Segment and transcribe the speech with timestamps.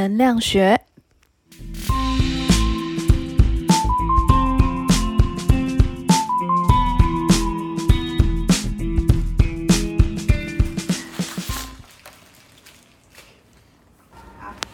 [0.00, 0.80] 能量学。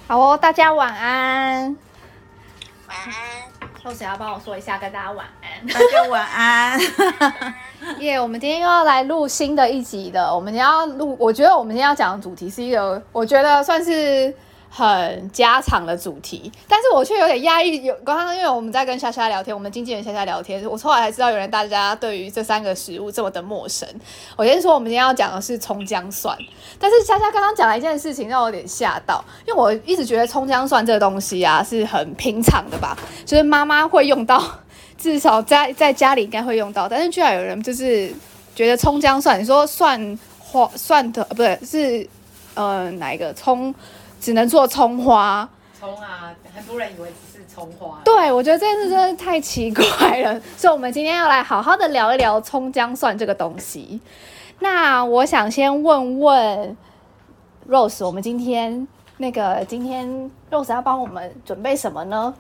[0.07, 1.77] 好哦，大家晚安。
[2.87, 3.13] 晚安，
[3.83, 5.67] 豆子要帮我说一下，跟大家晚安。
[5.67, 6.79] 大家晚安。
[7.99, 10.33] 耶我们今天又要来录新的一集的。
[10.33, 14.33] 我们今天要录，我觉得我们今天要讲的主题是一个，我觉得算是
[14.77, 17.83] 很家常的主题，但是我却有点压抑。
[17.83, 23.89] 有刚刚因为我们在跟夏夏聊天，我们经纪人夏夏聊天，我后来才知道，原来大家对于这三个食物这么的陌生。
[24.37, 26.37] 我先说，我们今天要讲的是葱姜蒜，
[26.79, 34.43] 但是夏夏刚刚讲了一件事情，让我有点吓到，因为我一直觉得葱姜蒜这个东西啊是很平常的吧，就是妈妈会用到。
[34.99, 38.11] 至少在在家里应该会用到，但是居然有人就是
[38.55, 42.09] 觉得葱姜蒜，你说蒜花蒜的不对是
[42.55, 43.75] 呃哪一个葱
[44.27, 45.49] 只能做葱花？
[45.79, 48.01] 葱啊，很多人以为只是葱花。
[48.05, 54.01] 对，我觉得这件事真的太奇怪了， 所以我们今天要来好好的聊一聊葱姜蒜这个东西。
[54.59, 56.77] 那我想先问问
[57.69, 62.35] Rose，我们今天那个今天 Rose 要帮我们准备什么呢？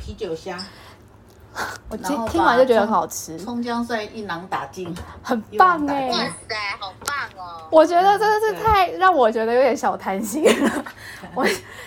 [0.00, 0.56] 啤酒虾，
[1.88, 7.66] 我听听完就觉得很好吃，葱姜蒜一囊打尽，很棒哎、哇塞，好棒哦！
[7.70, 10.84] 我觉得真的是太让我觉得有点小贪心了。
[11.34, 11.46] 我，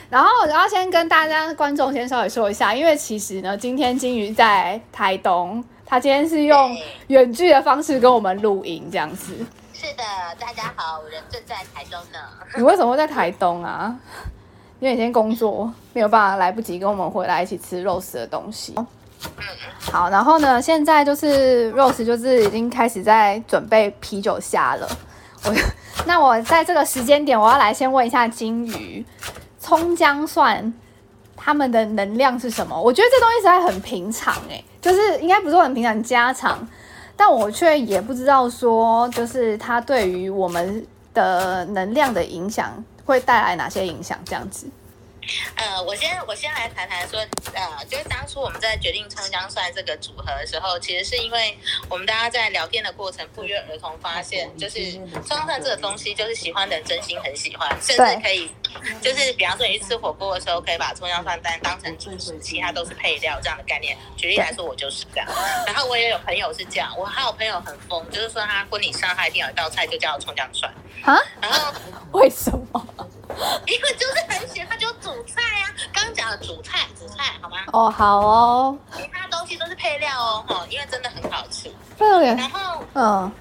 [0.09, 9.33] 然后我要先跟大家观众先稍微说一下，因为其实呢，今天金鱼在台东，他今天是用对远距的方式跟我们录音这样子。
[9.73, 10.03] 是的，
[10.39, 12.19] 大家好，我人正在台东呢。
[12.55, 13.95] 你为什么会在台东啊？
[14.79, 18.73] 因为你今天工作没有办法来不及跟我们回来一起吃肉食的东西。
[18.77, 18.85] 嗯
[19.91, 24.87] 好，然后呢，现在就是肉食就是已经开始在准备啤酒虾了。
[25.43, 25.55] 我
[26.05, 29.05] 那我在这个时间点，我要来先问一下金鱼，
[29.59, 30.73] 葱姜蒜
[31.35, 32.79] 它们的能量是什么？
[32.79, 36.67] 我觉得这东西实在很平常诶、就是应该不是很平常家常，
[37.15, 42.71] 但我却也不知道说，就是它对于我们的能量的影响
[43.05, 44.17] 会带来哪些影响？
[44.25, 44.67] 这样子。
[45.55, 47.19] 呃，我先我先来谈谈说，
[47.53, 51.57] 呃，就是当初我们在决定葱姜蒜这个组合的时候，其实是因为
[51.89, 58.49] 我们大家在聊天的过程不约而同发现，就是葱姜蒜这个东西，就是喜欢的人真心很喜欢，甚至可以，
[59.01, 63.97] 就是比方说你去吃火锅的时候，可以把葱姜蒜单当成主食，其他都是配料这样的概念。
[64.17, 65.27] 举例来说，我就是这样。
[65.67, 71.19] 然后我也有朋友是这样，我还有朋友很疯，就是说他婚礼上他一定有一道菜就叫葱姜蒜，啊？
[71.41, 71.73] 然后。
[72.13, 72.87] 为什么？
[73.67, 75.69] 因为就是很喜欢，他就煮菜啊。
[75.93, 77.57] 刚刚讲的煮菜，煮菜好吗？
[77.73, 81.71] 哦，好哦，其他东西都是配料哦，哈，因为真的很好吃。
[81.97, 83.31] 对然后，嗯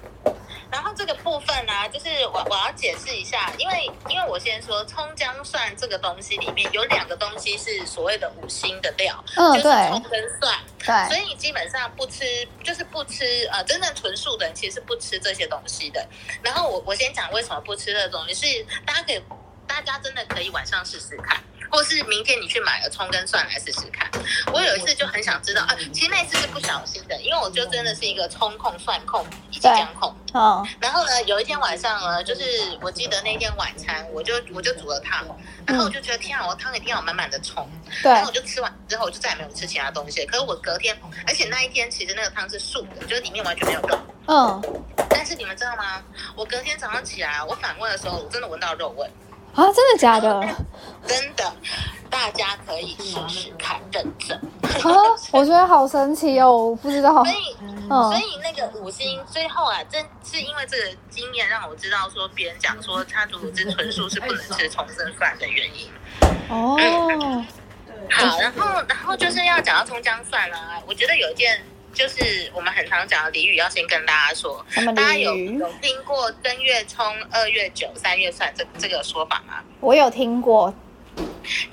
[0.71, 10.57] 然后这个部分呢、就是我我要解释一下，因为因为我先说葱姜蒜这个东西里面有两个东西是所谓的五星的料，嗯，就是对葱跟蒜。
[10.79, 12.23] 对所，以你基本上不吃，
[12.63, 16.07] 就是不吃呃，真正纯素的人其实是不吃这些东西的。
[16.41, 19.21] 然后我我先讲为什么不吃这个东西，是大家可以，
[19.71, 24.05] 大家真的可以晚上试试看，或是明天你去买了葱跟蒜来试试看。
[24.51, 30.13] 我有一次就很想知道啊，其实那次是不小心的，因为我就真的是一个葱控、蒜控以及姜控。
[30.33, 32.41] 嗯然后呢，有一天晚上呢，就是
[32.81, 35.25] 我记得那天晚餐，我就我就煮了汤，
[35.65, 37.65] 然后我就觉得天啊，我汤一定要有满满的葱。
[38.03, 40.25] 对然后我就吃完之后，我就再也没有吃其他东西。
[40.25, 43.97] 可是我隔天，而且那一天其实那个汤是素的，就是里面完全没有肉。
[44.27, 44.61] 嗯
[45.09, 46.03] 但是你们知道吗？
[46.35, 49.09] 我隔天早上起来，我反问的时候，我真的闻到肉味，
[49.55, 50.41] 啊，真的假的？
[51.07, 51.51] 真的。
[52.09, 54.37] 大家可以试试看，认证。
[54.83, 54.91] 啊，
[55.31, 57.27] 我觉得好神奇哦，我不知道所。
[57.27, 57.55] 以，
[57.89, 65.89] 嗯所以那个五星最后啊，真是因为这个经验让我知道说，别人讲说他如果是纯素是不能吃重生蒜的原因。
[66.49, 66.77] 哦，
[68.11, 71.61] 好，然后然后就是要讲到葱姜蒜啦、我觉得有一件
[71.93, 74.65] 就是我们很常讲的俚语，要先跟大家说。
[74.75, 75.35] 大家有？
[75.35, 79.63] 有听过正月冲、二月九、三月算这这个说法吗？
[79.79, 80.73] 我有听过。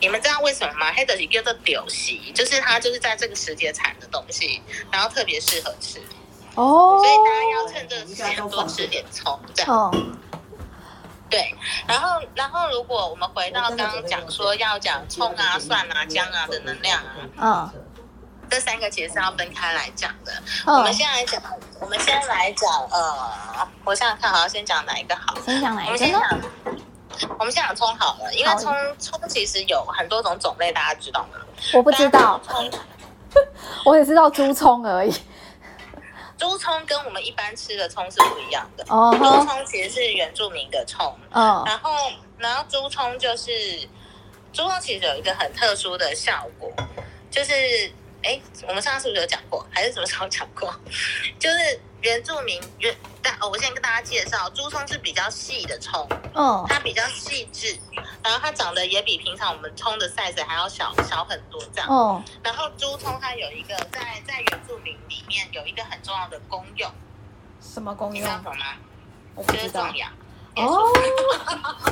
[0.00, 0.92] 你们知道为什么吗？
[0.92, 4.60] 黑的是叫做柳席，就是它就是在这个时节产的东西，
[4.90, 6.00] 然后特别适合吃，
[6.54, 10.18] 哦所以大家要趁这个时间多吃点葱，这样嗯
[11.30, 11.54] 对。
[11.86, 16.98] 然后然后如果我们回到刚刚讲说要讲葱啊、蒜啊、姜啊的能量
[17.36, 17.84] 啊，嗯
[18.50, 20.32] 这三个其实是要分开来讲的。
[20.66, 21.42] 我们嗯，先来讲，
[21.80, 25.34] 我们先来讲，呃，我想想看，好，先讲哪一个好？
[25.44, 26.18] 先讲哪我们先一个
[27.38, 31.38] 我们先讲葱好了，因为好葱葱其实有很多种种类，大家知道吗？
[31.74, 32.70] 我不知道，葱
[33.84, 35.12] 我只知道猪葱而已。
[36.38, 38.84] 猪葱跟我们一般吃的葱是不一样的。
[38.84, 41.90] 猪哦猪，葱其实是原住民的葱，嗯然后
[42.38, 43.50] 然后猪葱就是
[44.52, 46.72] 猪葱其实有一个很特殊的效果，
[47.28, 47.52] 就是
[48.22, 50.74] 哎，我们上次是不是有讲过，还是什么时候讲过？
[51.38, 57.76] 就是原住民原大哦，我先跟大家介绍，猪葱是比较细的葱，嗯它比较细致，
[58.22, 61.88] 然后它长得也比平常我们葱的 size 还要小小很多这样。
[61.88, 66.90] 哦，然后猪葱它有一个在在原住民里面有一个很重要的功用，
[67.60, 68.34] 什么功你知用？
[68.34, 68.66] 道什么吗？
[69.34, 69.96] 我不知道就是种。
[69.96, 70.12] 养。
[70.56, 70.92] 哦，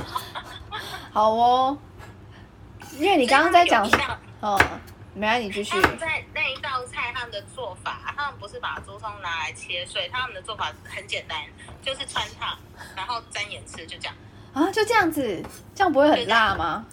[1.12, 1.78] 好哦，
[2.99, 3.88] 因为你刚刚在讲
[4.40, 4.61] 哦，
[5.17, 5.89] 没关系，你继续他。
[5.89, 11.41] 们在那一道菜，他们的做法，他们不是把猪葱拿来切碎，他们的做法很简单，
[11.83, 12.57] 就是穿烫，
[12.95, 14.15] 然后沾盐吃，就这样。
[14.53, 15.43] 啊，就这样子，
[15.75, 16.85] 这样不会很辣吗？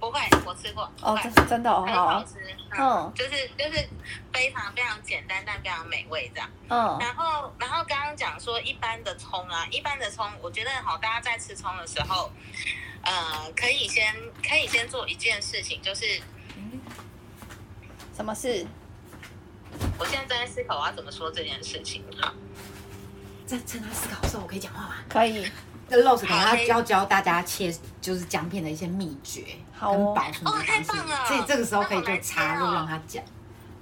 [0.00, 0.90] 不会，我吃过。
[1.00, 2.34] 哦，真真的哦，好吃。
[2.40, 3.88] 嗯嗯，就是就是
[4.32, 6.50] 非常非常简单，但非常美味这样。
[6.68, 12.30] 嗯然后，然后刚刚讲说一般的葱啊，一般的葱，我觉得好，大家在吃葱的时候，
[13.02, 14.12] 呃，可以先
[14.46, 16.20] 可以先做一件事情，就是
[18.16, 18.66] 什么事？
[19.98, 22.04] 我现在正在思考我要怎么说这件事情。
[22.20, 22.32] 好，
[23.44, 24.94] 在趁他思考的时候，我可以讲话吗？
[25.08, 25.50] 可以，
[25.88, 29.44] 那 Rose 等下要教教大家切就是姜片的一些秘诀，
[29.76, 33.22] 好哦跟保存的哦太棒了所以这个时候可以就插入让他讲。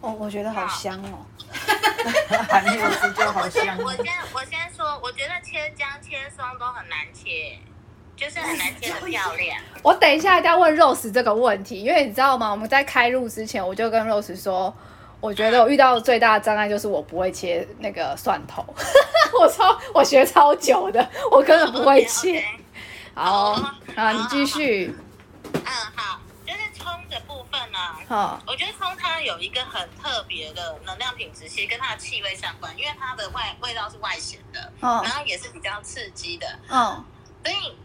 [0.01, 1.27] 哦，我觉得好香哦。
[2.49, 3.79] 还没有吃就好香。
[3.79, 7.59] 我先我先说，我觉得切姜切松都很难切，
[8.23, 9.59] 就是很难切的漂亮。
[9.83, 12.53] 我等一下一定要问 Rose 这个问题，因为你知道吗？
[12.53, 14.73] 我们在开录之前，我就跟 Rose 说，
[15.21, 18.65] 我觉得我遇到最大的障碍就是我不会切那个蒜头，
[19.41, 22.45] 我超我学超久的，我根本不会切。
[23.15, 24.95] 好哦，啊，你继续。
[25.53, 27.79] 嗯，好，就是葱的部分呢、
[28.09, 37.05] 好，我觉得葱它有一个很特别的能量品质，其实跟它的气味相关，因为它的外味道是外显的，嗯然后也是比较刺激的，嗯
[37.45, 37.77] 所以，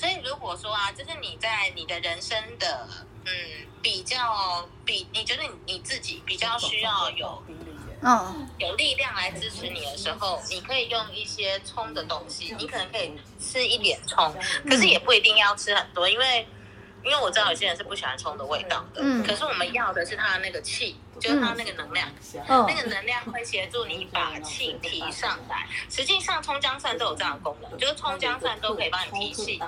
[0.00, 2.88] 所以如果说啊，就是你在你的人生的
[3.26, 3.32] 嗯
[3.82, 7.42] 比较比，你觉得你你自己比较需要有
[8.00, 14.34] 嗯有力量来支持你的时候，你可以用一些葱的东西，你可能可以吃一点葱，
[14.66, 16.48] 可是也不一定要吃很多，因为
[17.04, 22.08] 因为我知道有些人是不喜欢葱的味道的，嗯可是我们要的是它的那个气，就是它那个能量。
[22.48, 25.66] 嗯那个能量会协助你把气提上来。
[25.90, 29.60] 实际上，葱姜蒜都有这样的功能，就是葱姜蒜都可以帮你提气。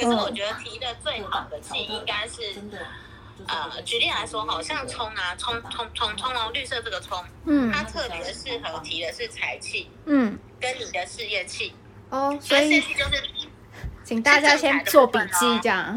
[0.00, 2.54] 可是我觉得提的最好的气应该是，
[3.46, 11.74] 呃，举例来说，好像葱啊，葱葱葱葱哦，绿色这个葱，嗯它特别适合提的是财气嗯，跟你的事业气。
[12.10, 13.22] 哦，所以就是
[14.02, 15.96] 请大家先做笔记，这样。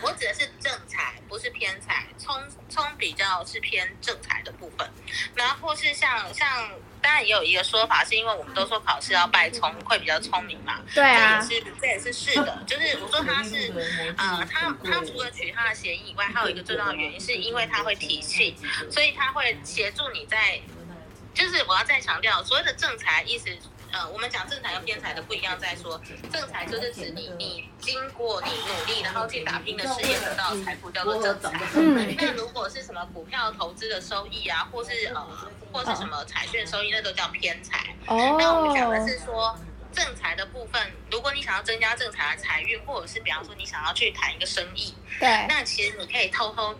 [0.00, 2.06] 我指的是正财，不是偏财。
[2.16, 2.34] 葱
[2.68, 4.88] 葱比较是偏正财的部分，
[5.34, 6.48] 然后或是像像，
[7.02, 10.80] 当然也有一个说法，是因为我们都说考试要拜聪会比较聪明嘛。
[10.94, 13.72] 对啊，这也是这也是是的，就是我说他是
[14.16, 18.56] 呃，他他除了取他的谐音以外，还有一个最重要的原因，是因为他会提气，
[18.90, 20.60] 所以他会协助你在，
[21.34, 23.50] 就是我要再强调，所谓的正财意思。
[23.92, 26.00] 呃，我们讲正财跟偏财的不一样，在说
[26.32, 31.60] 正财就是指你你经过你努力，然后去打拼的事业得到的财富叫做正财。
[31.74, 35.26] 嗯那如果是什么股票投资的收益啊，或是呃，
[35.70, 37.94] 或是什么彩券收益，那都叫偏财。
[38.06, 39.58] 哦那我们讲的哦，是说
[39.92, 40.80] 正财的部分，
[41.10, 46.74] 如果你想要增加正财的财运，或者是比方说你想要去谈一个生意，对，那其实你可以偷偷。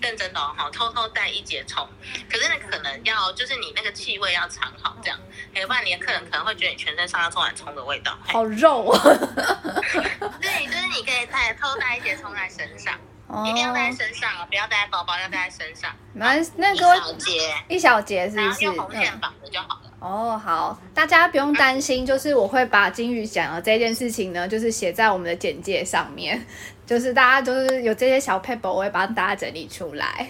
[0.00, 1.86] 认真的哦，好，偷偷带一节葱，
[2.30, 5.18] 可是呢，可能要就是你那个气味要藏好，这样，
[5.54, 8.16] 要不然你的客人可能会觉得你全身上下充满葱的味道。
[8.24, 8.98] 好肉哦。
[10.40, 12.94] 对，就是你可以带偷带一节葱在身上，
[13.26, 18.64] 哦一定要带在身上哦，不要带在包包，要带在身上，那那一个小节，一小节是是？
[18.64, 19.20] 用红线嗯。
[19.20, 19.90] 绑着就好了。
[20.00, 26.46] 哦，好，大家不用担心，就是我会把金鱼讲的这件事情呢，就是写在我们的简介上面，
[26.90, 30.28] 就是大家就是有这些小 paper，我会帮大家整理出来。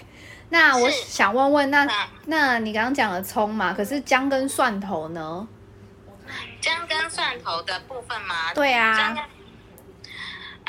[0.51, 5.49] 那我想问问，那那那你刚刚讲的葱嘛，可是姜跟蒜头呢？
[6.61, 8.53] 姜跟蒜头的部分吗？
[8.55, 9.25] 对啊姜跟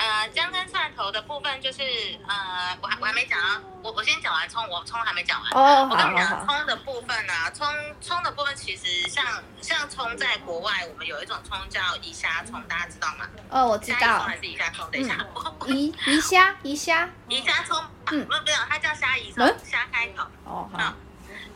[0.02, 1.84] 呃姜跟蒜头的部分就是
[2.28, 5.52] 呃，我还我还没讲啊，我我先讲完葱，我葱还没讲完。
[5.52, 7.68] 哦，好我跟你讲，葱的部分啊，葱
[8.02, 9.24] 葱的部分其实像
[9.62, 13.28] 像葱在国外，我们有一种葱叫宜虾葱，大家知道吗？
[13.50, 14.90] 哦，我知道还，是宜虾葱？
[14.92, 15.24] 等一下，
[15.68, 17.78] 宜宜虾宜虾，宜虾 葱，
[18.12, 20.24] 嗯不是不是，它叫虾夷葱嗯，虾开头。
[20.46, 20.94] 哦好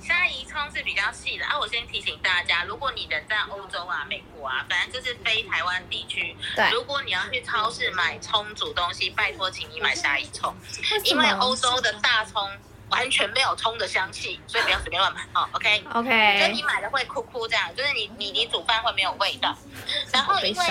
[0.06, 1.58] 好，虾夷葱是比较细的啊。
[1.60, 10.56] 我先提醒大家，如果你人在欧洲啊、美国啊，反正就是非台湾地区，对，如果你要去超市买葱煮东西，拜托请你买虾夷葱，
[11.04, 12.50] 因为么欧洲的大葱
[12.90, 15.50] 完全没有葱的香气，所以不要随便乱买哦。
[15.54, 15.84] OK，
[16.40, 19.56] 就你买的会哭哭这样，就是你你你煮饭会没有味道。
[20.12, 20.66] 然后因为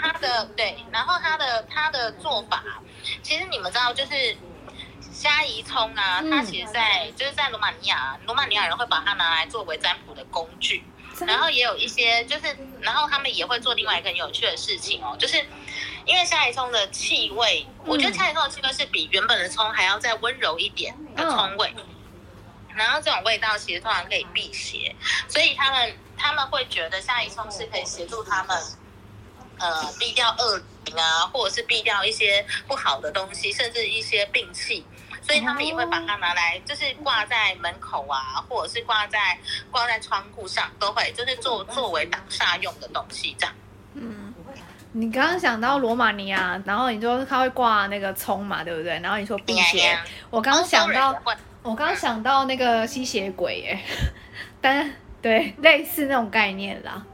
[0.00, 2.62] 它的对，然后它的它的做法，
[3.22, 4.36] 其实你们知道就是。
[5.16, 10.84] 虾夷葱啊，它其实在、就是在罗马尼亚，罗马尼亚人会把它拿来作为占卜的工具，
[11.26, 15.42] 然后也有一些就是，然后他们也会做另外一个很有趣的事情哦，就是
[16.04, 21.74] 因为虾夷葱的气味，我觉得虾夷葱的气味是比原本的葱还要再温柔一点的葱味，
[22.74, 24.94] 然后这种味道其实通常可以辟邪，
[25.28, 28.54] 所以他们他们会觉得虾夷葱是可以协助他们。
[29.58, 34.84] 呃，避掉恶灵啊，或者是避掉一些不好的东西，甚至一些病气，
[35.26, 39.18] 所以他们也会把它拿来，就是挂在门口啊，或者是挂在
[39.72, 43.54] 挂在窗户上，都会就是作作为挡煞用的东西这样。
[43.94, 44.32] 嗯，
[44.92, 49.00] 你刚刚想到罗马尼亚，然后你说他会挂那个葱嘛，对不对？
[49.00, 49.98] 然后你说辟邪，
[50.30, 51.12] 我刚刚想到，
[51.62, 53.80] 我刚刚想到那个吸血鬼，耶，
[54.60, 54.88] 但
[55.20, 57.04] 对类似那种概念啦。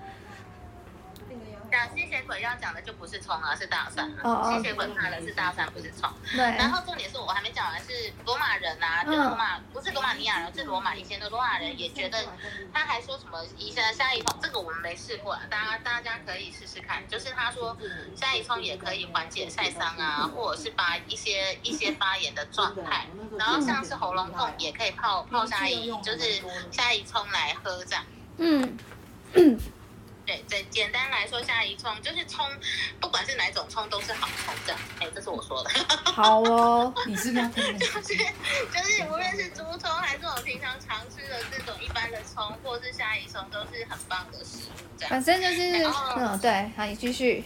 [1.72, 4.20] 讲吸血鬼要讲的就不是葱啊，是大蒜啊。
[4.22, 6.08] 哦哦吸血鬼怕的是大蒜，不是葱。
[6.30, 12.24] 对，然后重点是我还没讲完，是罗马人啊，就是罗马不是罗马尼亚人，是罗马以前的罗马人也觉得，
[12.72, 17.02] 他还说什么以前的虾夷葱，这个我们没试过啊，大家大家可以试试看。
[17.08, 17.76] 就是他说
[18.14, 23.06] 虾夷葱也可以缓解晒伤啊，或者是把一些一些发炎的状态，
[23.38, 28.04] 然后像是喉咙痛也可以泡泡虾夷，就是虾夷葱来喝这样。
[28.38, 28.78] 嗯，
[30.32, 32.46] 对，简简单来说，虾夷葱就是葱，
[33.00, 34.80] 不管是哪种葱都是好葱这样。
[35.00, 35.70] 哎，这是我说的。
[36.04, 38.16] 好哦， 你是不是就是
[38.72, 44.86] 就是，无论是猪葱还是我平常常吃的这种一般的葱，或是虾夷葱，都是很棒的食物。
[44.96, 45.84] 这样，反正就是
[46.16, 47.44] 嗯，对，好，你继续。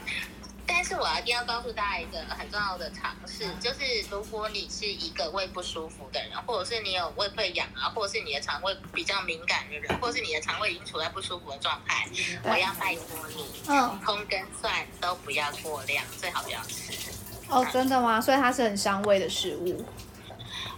[0.66, 3.80] 但是我一定要告诉大家一个很重要的常识，就是
[4.11, 12.06] 如果你是一个胃不舒服的人，或者是你有胃溃疡啊，或者是你的肠胃比较敏感的人，或者是你的肠胃已经处在不舒服的状态，
[12.44, 16.92] 我要拜托你，嗯，葱跟蒜都不要过量，最好不要吃。
[17.49, 18.20] 哦，真的吗？
[18.20, 19.85] 所以它是很伤胃的食物。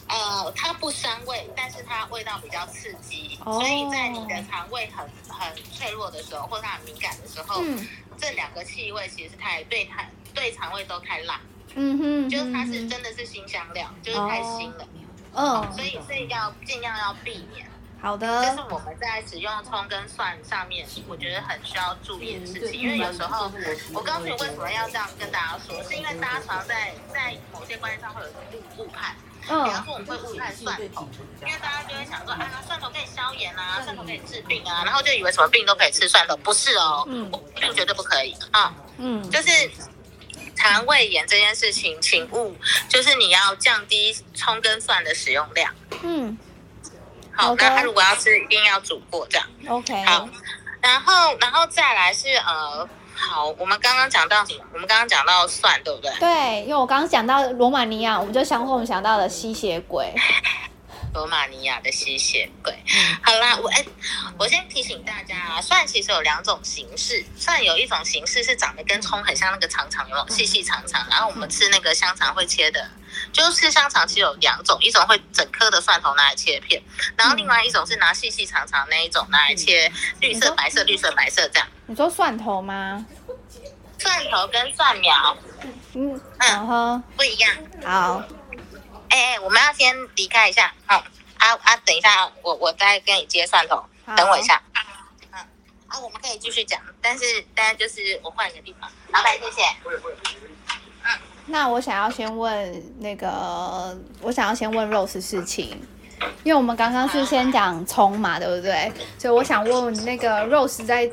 [0.09, 7.87] 呃，它不伤胃，但是它味道比较刺激，哦所以在你的肠胃很很脆弱的时候，或者它很敏感的时候，嗯
[8.17, 11.41] 这两个气味其实是太对太对肠胃都太辣，
[11.75, 14.88] 嗯哼，就是它是嗯真的是新香料，就是太腥了，
[15.35, 17.67] 嗯，所以所以要尽量要避免。
[18.00, 23.50] 好的这是，我们在使用葱跟蒜上面，我觉得很需要注意的事情，因为有时候
[23.93, 29.15] 我告诉你为什么要这样跟大家说，是因为大家常在在某些观念上会有误误判。
[29.40, 31.09] 比方嗯说我们会误判蒜头，
[31.40, 37.30] 因为大家就会想说啊，蒜头可以消炎啊，蒜头可以治病啊，然后就以为什么病都可以吃蒜头，不是哦，嗯。
[37.59, 38.37] 病绝对不可以。
[38.50, 39.50] 啊，嗯，就是
[40.54, 42.57] 肠胃炎这件事情，请勿
[42.88, 45.75] 就是你要降低葱跟蒜的使用量。
[46.02, 46.37] 嗯。
[47.33, 49.47] 好，那他如果要吃，一定要煮过这样。
[49.68, 50.28] ，OK，好，
[50.80, 52.88] 然后然后再来是呃，
[53.21, 54.65] 好，我们刚刚讲到什么？
[54.73, 56.11] 我们刚刚讲到蒜，对不对？
[56.21, 60.15] 对，因为我刚刚讲到罗马尼亚，我们就想我们想到了吸血鬼。
[61.15, 62.73] 罗马尼亚的吸血鬼。
[63.23, 63.85] 好啦，我哎，
[64.39, 72.89] 我先提醒大家啊，蒜其实有两种形式，蒜有一种形式是长得跟葱很像，那个长长细细长长，然后我们吃那个香肠会切的。
[73.33, 76.81] 就是吃香肠其实有两种，一种会整颗的蒜头拿来切片，
[77.17, 81.67] 然后另外一种是拿细细长长那一种拿来切绿色、白色、绿色、白色这样。
[81.88, 83.04] 你说蒜头吗？
[83.99, 85.37] 蒜头跟蒜苗
[85.95, 87.50] 嗯，然后不一样。
[87.83, 88.23] 好，
[89.09, 90.99] 哎、哎，我们要先离开一下，好、
[91.38, 94.62] 啊啊，等一下，我我再跟你接蒜头，好等我一下。
[95.33, 95.40] 嗯，
[95.88, 99.62] 啊，我们可以继续讲，但是但是就是我换一个地方，老板谢谢。
[101.47, 105.80] 那我想要先问那个，我想要先问 Rose 事情，
[106.45, 108.92] 因为我们刚刚是先讲葱嘛，对不对？
[109.18, 111.11] 所以我想问那个 Rose 在，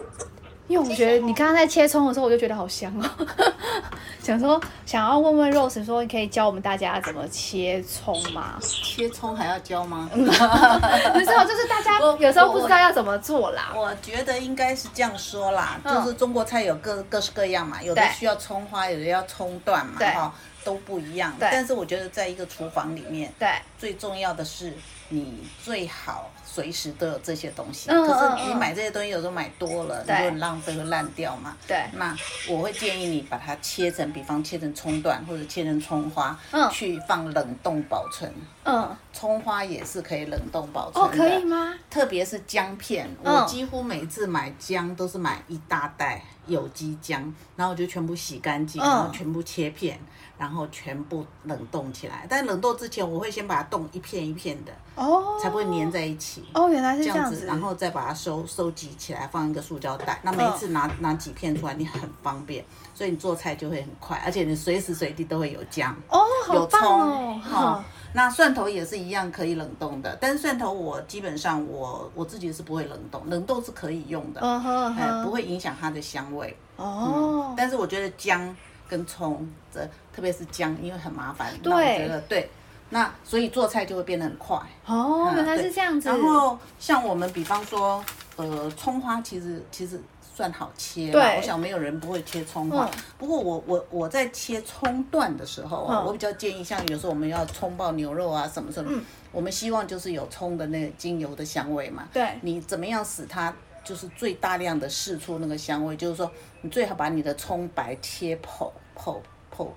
[0.67, 3.27] 因为我觉得你刚刚在切葱的时候，我就觉得好香哦，
[4.23, 8.57] 想说想要问问 Rose 说，你可以教我们大家怎么切葱吗？
[8.61, 10.09] 切葱还要教吗？
[10.13, 13.73] 不是哦，就是大家有时候不知道要怎么做啦。
[13.75, 20.33] 我觉得应该是这样说啦，嗯就是中国菜有各各式各样嘛，有的需要葱花，有的要葱段嘛，哈，
[20.65, 21.33] 都不一样。
[21.39, 24.73] 对但是我觉得在一个厨房里面，对，最重要的是
[25.09, 27.89] 你最好随时都有这些东西。
[27.89, 31.55] 嗯可是你买这些东西有时候买多了，你对就很浪费，会烂掉嘛。
[31.67, 32.13] 对那
[32.49, 38.33] 我会建议你把它切成，比方切成葱段或者切成葱花，嗯去放冷冻保存。
[38.63, 41.17] 嗯，葱花也是可以冷冻保存哦，的。
[41.17, 41.75] 可以吗？
[41.87, 47.21] 特别是姜片，嗯我几乎每次买姜都是买一大袋有机姜，
[47.55, 49.99] 然后我就全部洗干净，嗯然后全部切片，
[50.37, 52.25] 然后全部冷冻起来。
[52.29, 56.43] 但冷冻之前，我会先把它冻一片一片的，哦，才不会粘在一起。
[56.53, 60.19] 哦，原来是这样子，然后再把它收收集起来，放一个塑胶袋。
[60.23, 62.63] 那每一次拿、拿几片出来，你很方便，
[62.93, 65.95] 所以你做菜就会很快，而且你随时随地都会有姜。
[66.09, 76.55] 哦，好棒有葱哦，哈、那蒜头也是一样可以冷冻的，但是蒜头我基本上我我自己是不会冷冻，冷冻是可以用的，嗯哼哎，哼，不会影响它的香味。
[76.77, 78.55] 哦，但是我觉得姜
[78.87, 79.79] 跟葱，这
[80.13, 82.49] 特别是姜，因为很麻烦，对那我觉得对，
[82.89, 84.57] 那所以做菜就会变得很快。
[84.85, 88.03] 哦，嗯原来是这样子，然后像我们比方说，
[88.35, 89.99] 呃，葱花其实其实
[90.35, 92.85] 算好切啦，对我想没有人不会切葱花。
[92.85, 99.01] 嗯不过我我我在切葱段的时候啊，嗯我比较建议，像有时候我们要葱爆牛肉啊什么什么，
[99.31, 102.07] 我们希望就是有葱的那个精油的香味嘛。
[102.13, 103.51] 对你怎么样使它
[103.85, 105.95] 就是最大量的释出那个香味？
[105.95, 106.29] 就是说，
[106.61, 109.17] 你最好把你的葱白切剖剖
[109.55, 109.67] 剖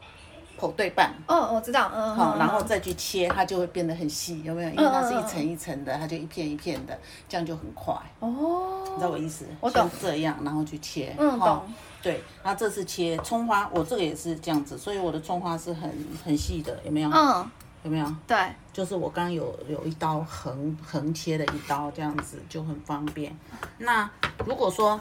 [0.59, 1.13] 剖对半。
[1.29, 4.71] 哦，我知道，嗯，好，然后再去切，它就会变得很细，有没有？
[4.71, 6.99] 因为它是一层一层的，它就一片一片的，
[7.29, 9.45] 这样就很快，哦，你知道我意思？
[9.61, 11.63] 我懂像这样，然后去切，嗯，哈懂，
[12.03, 15.93] 对，然后这次切葱花，我这个也是这样子，所以我的葱花是很
[16.25, 17.11] 很细的，有没有？
[17.11, 17.49] 嗯，
[17.89, 18.15] 有没有？
[18.27, 18.37] 对，
[18.71, 23.35] 就是我刚刚有有一刀横横切的一刀，这样子就很方便。
[23.79, 24.09] 那
[24.45, 25.01] 如果说，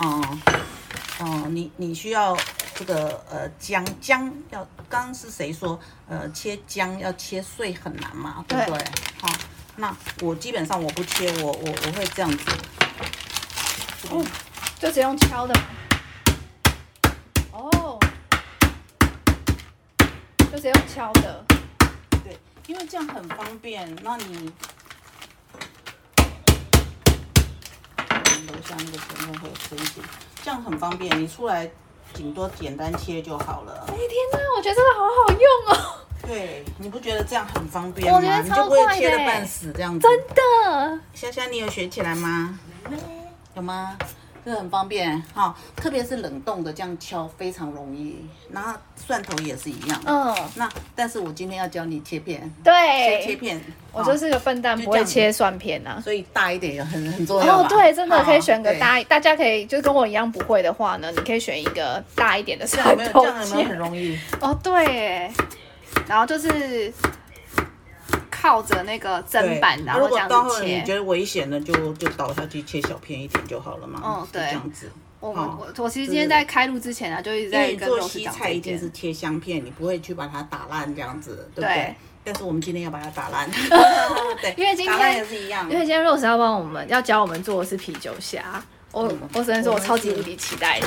[0.00, 0.40] 嗯
[1.20, 2.36] 嗯，你你需要
[2.74, 8.84] 这个呃姜姜要，刚刚是谁说呃切姜要切碎很难嘛，对不对？
[9.18, 9.28] 好，
[9.76, 12.44] 那我基本上我不切，我我我会这样子，
[14.12, 14.22] 嗯
[14.78, 15.58] 就只用敲的。
[17.52, 17.98] 哦，
[20.52, 21.42] 就只用敲的。
[22.26, 23.96] 对，因为这样很方便。
[24.02, 24.52] 那你，
[28.48, 30.02] 楼下那个前面会有声音，
[30.42, 31.16] 这样很方便。
[31.22, 31.70] 你出来
[32.12, 33.94] 顶多简单切就好了哎。
[33.94, 38.18] 天哪，我觉得这个好好用哦，对，你不觉得这样很方便吗？
[38.18, 40.00] 我觉得你就不会超快的切的半死这样子。
[40.00, 41.00] 真的。
[41.14, 42.58] 香香，你有学起来吗？
[43.54, 43.96] 有吗？
[44.46, 48.24] 这个很方便哈、特别是冷冻的，这样敲非常容易。
[48.52, 50.00] 然后蒜头也是一样。
[50.06, 52.72] 嗯，那但是我今天要教你切片，对
[53.22, 53.60] 切对，片。
[53.90, 63.76] 我就是个笨蛋，不会切蒜片呐、所以大一点也很很重要吧哦，对，真的可以选个大，大家可以就跟我一样不会的话呢，你可以选一个大一点的蒜头这样有没有很。
[63.76, 64.16] 容易？
[64.40, 65.28] 哦，对，
[66.06, 66.92] 然后就是
[68.46, 70.74] 靠着那个砧板，然后这样子切。
[70.74, 74.00] 来你觉得危险了，就就倒下去切小片一点就好了嘛。
[74.04, 74.90] 嗯对就这样子。
[75.18, 78.88] 我哦我我其实今天在开录之前啊，就一直在跟你做西菜一定是。
[78.90, 81.74] 贴香片，你不会去把它打烂这样子，对不对？
[81.74, 83.50] 对但是我们今天要把它打烂，
[84.40, 85.68] 对，因为今天也是一样。
[85.68, 90.86] 因为今天 Rose 要帮我们要教我们做的是啤酒虾，我、嗯我只能说我超级无敌期待的。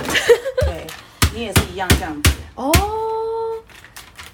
[0.65, 0.87] 对，
[1.33, 2.31] 你也是一样这样子。
[2.55, 2.71] 哦，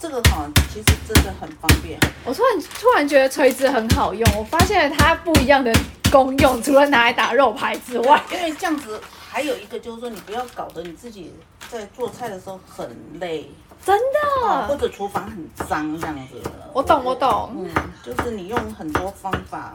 [0.05, 1.99] 这个哈，其实真的很方便。
[2.23, 5.73] 我突然突然觉得锤子很好用，我发现了它不一样的
[6.11, 11.33] 功用，除了拿来打肉排之外，因为这样子，还有一个就是说，你不要搞得你自己
[11.71, 12.87] 在做菜的时候很
[13.19, 13.49] 累，
[13.83, 13.99] 真
[14.43, 14.75] 啊，或。
[14.77, 16.35] 者厨房很脏这样子。
[16.71, 17.55] 我懂，我懂。
[17.57, 17.67] 嗯，
[18.03, 19.73] 就是你用很多方法。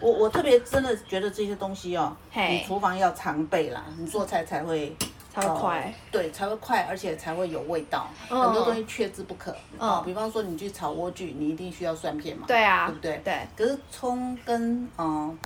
[0.00, 4.96] 我我特别真的觉得这些东西哦，嘿你厨房要常备啦，你做菜才会
[5.30, 8.08] 才会快呃对，才会快，而且才会有味道。
[8.30, 13.20] 嗯很多东西缺之不可嗯啊、比方说你去炒莴苣，你一定需要蒜片嘛，对啊，对不对？
[13.24, 15.38] 对，可是葱跟嗯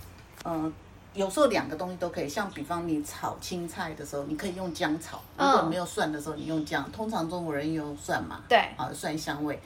[0.45, 0.73] 嗯、呃
[1.15, 6.91] 有时候两个东西都可以，像比方你炒青菜的时候，你可以用姜炒；如果嗯没有蒜的时候，你用姜。
[6.91, 9.61] 通常中国人用蒜嘛，对啊，蒜香味。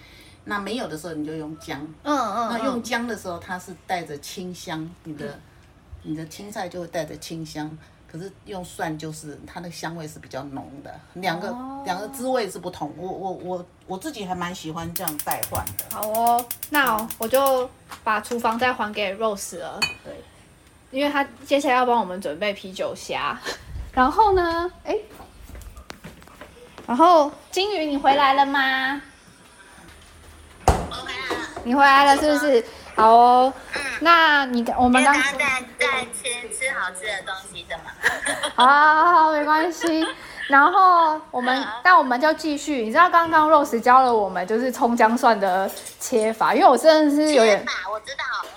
[0.47, 1.81] 那没有的时候，你就用姜。
[2.03, 5.39] 嗯嗯，那用嗯姜的时候，它是带着清香，你的
[6.03, 7.71] 你的青菜就会带着清香。
[8.17, 12.93] 可是用蒜就是它的香味是比较浓的，两个、哦两个滋味是不同。
[12.97, 15.95] 我我我我自己还蛮喜欢这样代换的。
[15.95, 17.69] 好哦，那我就
[18.03, 20.13] 把厨房再还给 Rose 了，对，
[20.91, 23.39] 因为他接下来要帮我们准备啤酒虾。
[23.93, 24.99] 然后呢，哎，
[26.87, 29.01] 然后金鱼你回来了吗？
[30.67, 31.49] 我回来了。
[31.63, 32.65] 你回来了是不是？
[32.97, 33.53] 好哦，
[34.01, 37.85] 那你我们刚因为大家在在吃吃好吃的东西的嘛。
[38.55, 40.07] 好好好，没关系。
[40.49, 42.83] 然后我们，那我们就继续。
[42.83, 48.49] 你知道刚刚 Rose 教了我们就是葱姜蒜的切法，因为我真的是有点我知道。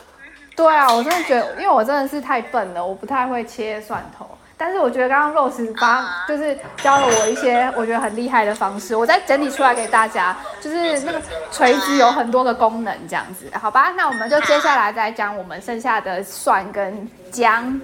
[0.56, 4.30] 对啊，我真的觉得，因为我真的是太笨了，我不太会切蒜头。
[4.62, 10.36] 但是我觉得刚刚 Rose 帮就是教了我一些我觉得很厉害的方式，我再整理出来给大家。
[10.60, 13.94] 就是那个锤子有很多个功能，这样子，好吧？
[13.96, 17.80] 那我们就接下来再讲我们剩下的蒜跟姜。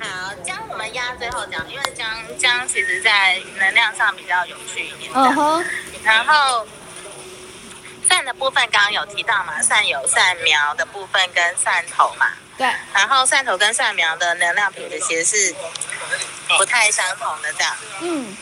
[0.00, 2.04] 好，姜我们压最后讲，因为姜
[2.36, 5.12] 姜其实在能量上比较有趣一点。
[5.14, 5.64] 嗯哼，
[6.02, 6.66] 然后
[8.08, 15.54] 蒜的部分刚刚有提到嘛，蒜有蒜苗的部分跟蒜头嘛，对，然后蒜头跟蒜苗的能量品质其实是
[16.56, 17.76] 不太相同的这样。
[18.00, 18.36] 嗯，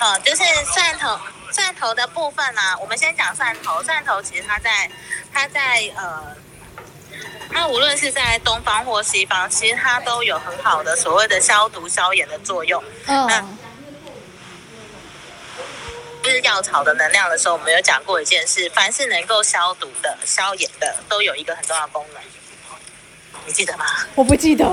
[0.00, 1.18] 哦，就是蒜头
[1.52, 3.82] 蒜头的部分呢、我们先讲蒜头。
[3.82, 4.90] 蒜头其实它在
[5.32, 6.36] 它在呃，
[7.52, 12.82] 它无论是在东方或西方，其实它都有很好的所谓的消毒消炎的作用。
[13.06, 13.34] 嗯，就
[16.30, 22.22] 是药草的能量的时候，我们有讲过一件事：凡是能够消毒的、消炎的，都有一个很重要的功能。
[23.46, 23.84] 你记得吗？
[24.14, 24.64] 我不记得，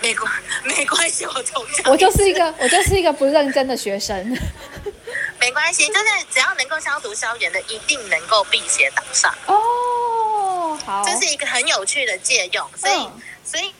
[0.00, 0.32] 没关
[0.64, 4.38] 没关系，我从小 我就是一个我就是一个不认真的学生。
[5.38, 9.30] 没关系，就是只要能够消毒消炎的，一定能够辟邪挡煞。
[9.46, 13.74] 哦，好，这是一个很有趣的借用，所以、嗯所以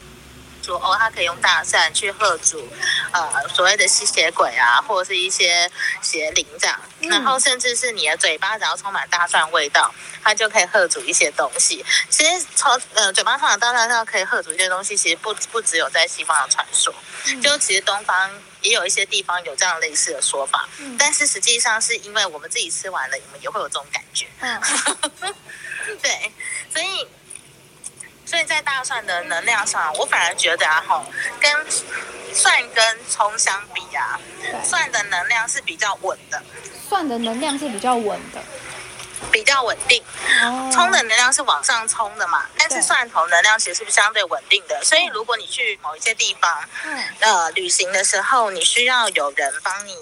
[0.65, 2.67] 说哦，它可以用大蒜去喝阻，
[3.13, 11.85] 呃，所谓的吸血鬼啊，或者是一些邪灵这样，嗯然后甚至是你的嘴巴只要充满大蒜味道，它就可以喝阻一些东西。
[12.09, 16.95] 其实从呃嘴巴充满大蒜上可以喝阻一些东西，其实不不只有在西方的传说，
[17.27, 18.31] 嗯就其实东方。
[18.65, 24.27] 也有一些地方有这样类似的说法，嗯但是实际上是因为我们自己吃完了，你们也会有这种感觉。
[24.41, 24.59] 嗯
[26.01, 26.33] 对，
[26.73, 27.07] 所以
[28.35, 31.07] 所以在大蒜的能量上，我反而觉得啊，吼，
[31.39, 31.49] 跟
[32.35, 34.19] 蒜跟葱相比啊，
[34.65, 36.43] 蒜的能量是比较稳的，
[36.89, 38.43] 蒜的能量是比较稳的。
[39.31, 40.03] 比较稳定。
[40.43, 44.83] 哦，葱的能量是往上冲的嘛，但是蒜头能量其实是相对稳定的。
[44.83, 49.97] 所以如果你去某一些地方，嗯呃，旅行的时候，你需要有人帮你。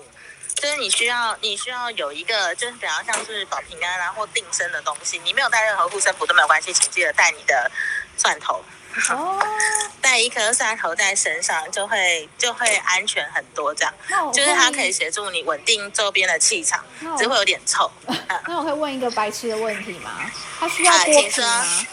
[0.54, 7.68] 就是你需要，你需要有一个，就是比方像是保平安啊或定身的东西，你没有带任何护身符都没有关系，请记得带你的
[8.16, 8.62] 蒜头，
[9.10, 9.42] 哦，
[10.00, 13.74] 带一颗蒜头在身上，就会就会安全很多。
[13.74, 13.92] 这样，
[14.32, 16.84] 就是它可以协助你稳定周边的气场
[17.18, 17.90] 只会有点臭。
[18.06, 18.16] 嗯
[18.48, 20.10] 那我可以问一个白痴的问题吗？
[20.58, 21.86] 它需要啊剥皮请说吗？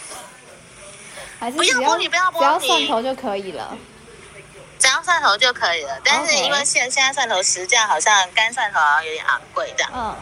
[1.39, 1.83] 还是不要不
[2.15, 3.77] 要剥只要蒜头就可以了？
[4.77, 9.91] 只要蒜头就可以了，但是因为现现在蒜头实价好像干蒜头好像有点昂贵这样。
[9.93, 10.15] 嗯，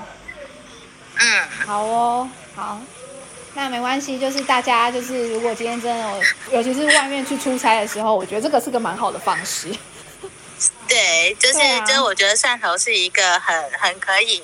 [1.20, 2.80] 嗯，好哦，好。
[3.58, 9.67] 那没关系，就是大家就是，如果今天真的，尤其是外面去出差的时候，我觉得这个是个蛮好的方式。
[10.88, 11.56] 对，就是、
[11.88, 14.43] 就是我觉得汕头是一个很很可以。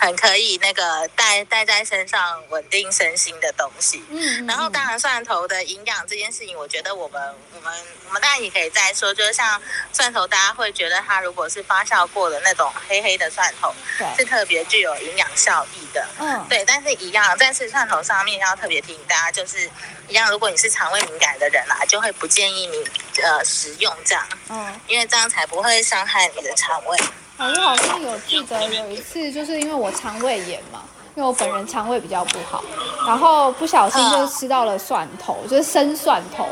[0.00, 7.22] 很可以那个带带在身上稳定身心的东西，嗯，然后嗯当然蒜头的营养这件事情，我觉得我们
[7.54, 7.72] 我们
[8.06, 9.60] 我们当然也可以再说，就是像
[9.92, 16.08] 蒜头，大家会觉得它如果是发酵过的那种黑黑的蒜头，对，是特别具有营养效益的。
[16.18, 19.70] 嗯，对，但是一样，在吃蒜头上面要特别提醒大家，就是
[20.08, 24.80] 一样，如果你是肠胃敏感的人啦，就会不建议你呃食用这样，嗯。
[24.86, 26.98] 因为这样才不会伤害你的肠胃。
[27.40, 30.82] 哦，我好像有记得有一次，就是因为我肠胃炎嘛，
[31.14, 32.62] 因为我本人肠胃比较不好，
[33.06, 36.46] 然后不小心就吃到了蒜头，就是生蒜头，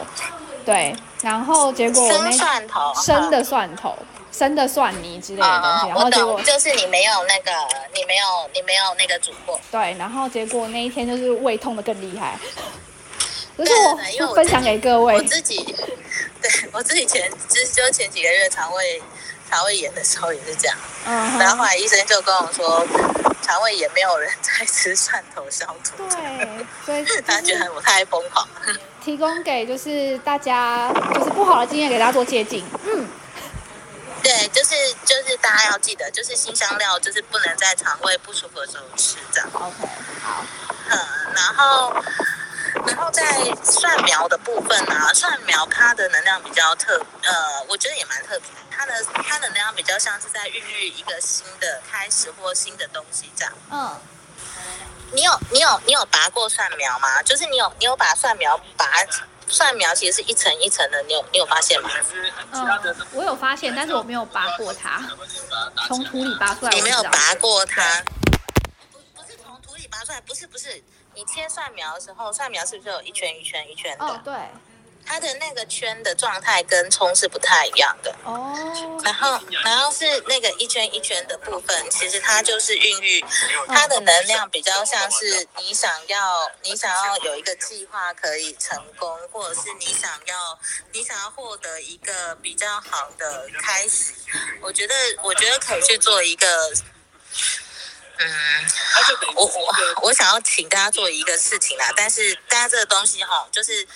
[0.65, 3.95] 对，然后结果我那生蒜头，生的蒜头、
[4.33, 7.53] 生的蒜泥之类的东啊、西，然后结果，就是你没有那个，
[7.95, 8.25] 你没有
[8.55, 9.61] 你没有那个煮过。
[9.71, 12.39] 对，然后结果那一天就是胃痛的更厉害，
[13.57, 13.73] 不是
[14.27, 15.63] 我分享给各位，我自己，
[16.41, 19.03] 对我自己前就是就前几个月肠胃
[19.49, 22.87] 肠胃炎的时候也是这样，嗯然后后，来医生就跟我说，
[23.43, 28.47] 肠胃炎没有人在吃蒜头消毒，对，所以就他觉得我太疯狂。
[28.47, 28.77] 了。
[29.03, 33.09] 提供给就是大家就是不好的经验给大家做借鉴，嗯，
[34.23, 34.75] 对，就是
[35.07, 39.49] 就是大家要记得，就是新香料就是不能在肠胃不舒服的时候吃这样。
[39.55, 39.89] OK，
[40.23, 40.45] 好，
[40.91, 40.99] 嗯，
[41.35, 41.95] 然后
[42.89, 43.23] 然后在
[43.63, 48.49] 蒜苗的部分呢、蒜苗它的能量比较特，呃，我觉得也蛮特别。
[48.71, 53.53] 它的它的能量比较像是在孕育一个新的开始或新的东西这样。
[53.71, 54.01] 嗯，
[55.13, 57.23] 你有你有你有拔过蒜苗吗？
[57.23, 58.87] 就是你有你有把蒜苗拔，
[59.49, 61.91] 蒜苗其实是一层一层的，你有你有发现吗？
[62.53, 65.03] 嗯，我有发现，但是我没有拔过它，
[65.89, 68.03] 从土里拔出来，你没有拔过它？
[68.93, 70.83] 不不是从土里拔出来，不是不是，
[71.19, 74.05] 你切蒜苗的时候，蒜苗是不是有一圈一圈一圈的？
[74.05, 74.33] 哦，对，
[75.05, 78.15] 它的那个圈的状态跟葱是不太一样的。
[78.23, 78.55] 哦，
[79.03, 83.25] 然后，然后是那个一圈一圈的部分，其实它就是孕育，
[83.67, 90.57] 它的能量比较像是你想要，你想要有一个计划可以成功，或者是你想要，
[90.93, 94.13] 你想要获得一个比较好的开始。
[94.61, 96.47] 我觉得，我觉得可以去做一个，
[98.19, 98.67] 嗯，
[99.35, 103.87] 我我我想要请大家做一个事情啦，但是大家这个东西哈，就是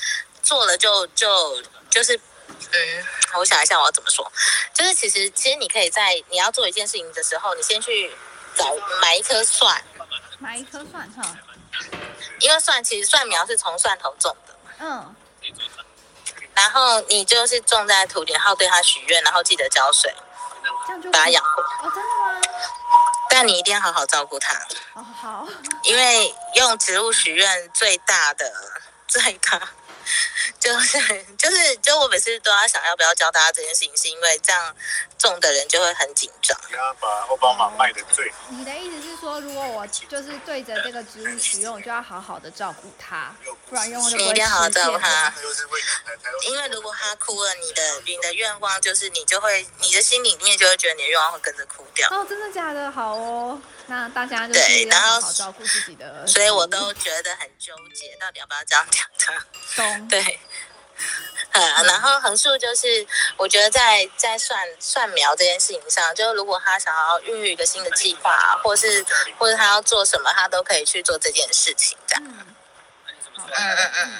[0.43, 2.19] 做了就就就是。
[2.75, 3.05] 嗯，
[3.35, 4.31] 我想一下我要怎么说，
[4.73, 8.15] 就是其实其实你可以在你要做一件事情的时候，你先去
[8.55, 9.83] 找买一颗蒜，
[10.39, 11.37] 买一颗蒜哈，
[12.39, 15.15] 因为蒜其实蒜苗是从蒜头种的，嗯，
[16.55, 20.15] 然后你就是种在土里，然后对它许愿，然后记得浇水，
[20.87, 21.63] 这样就把它养活。
[21.63, 22.41] 哦，真的吗？
[23.35, 24.55] 但你一定要好好照顾它，
[24.93, 25.49] 哦，好，
[25.85, 28.53] 因为用植物许愿最大的
[29.09, 29.71] 最大
[30.59, 34.75] 就是就是就我每次都要想要不要教大家这件事情，是因为这样
[35.19, 36.59] 种的人就会很紧张。
[36.71, 38.39] 他把奥巴马卖的最好。
[38.51, 43.35] 你的意思是说，如果我就是对着这个植物使用，我就要好好的照顾它，
[43.69, 45.35] 不然愿望就不会你一定要好好实现照顾它
[46.43, 52.91] 因为如果它哭了，你的你的愿望就是你就会你的心里面就会觉得你的愿望会跟着哭掉，哦，真的假的？
[52.91, 59.47] 好哦，那大家就是要对然后好好照顾自己的，所以我都觉得很纠结，到底要不要这样讲他？
[59.77, 60.02] 懂。
[60.09, 60.41] 对，
[61.53, 69.05] 呃，然后横竖就是，我觉得在在算算苗这件事情上，就如果他想要孕育一个新的计划，或是
[69.39, 72.25] 或者他要做什么，他都可以去做这件事情，这样。
[72.27, 72.47] 嗯，
[73.53, 74.13] 嗯嗯嗯。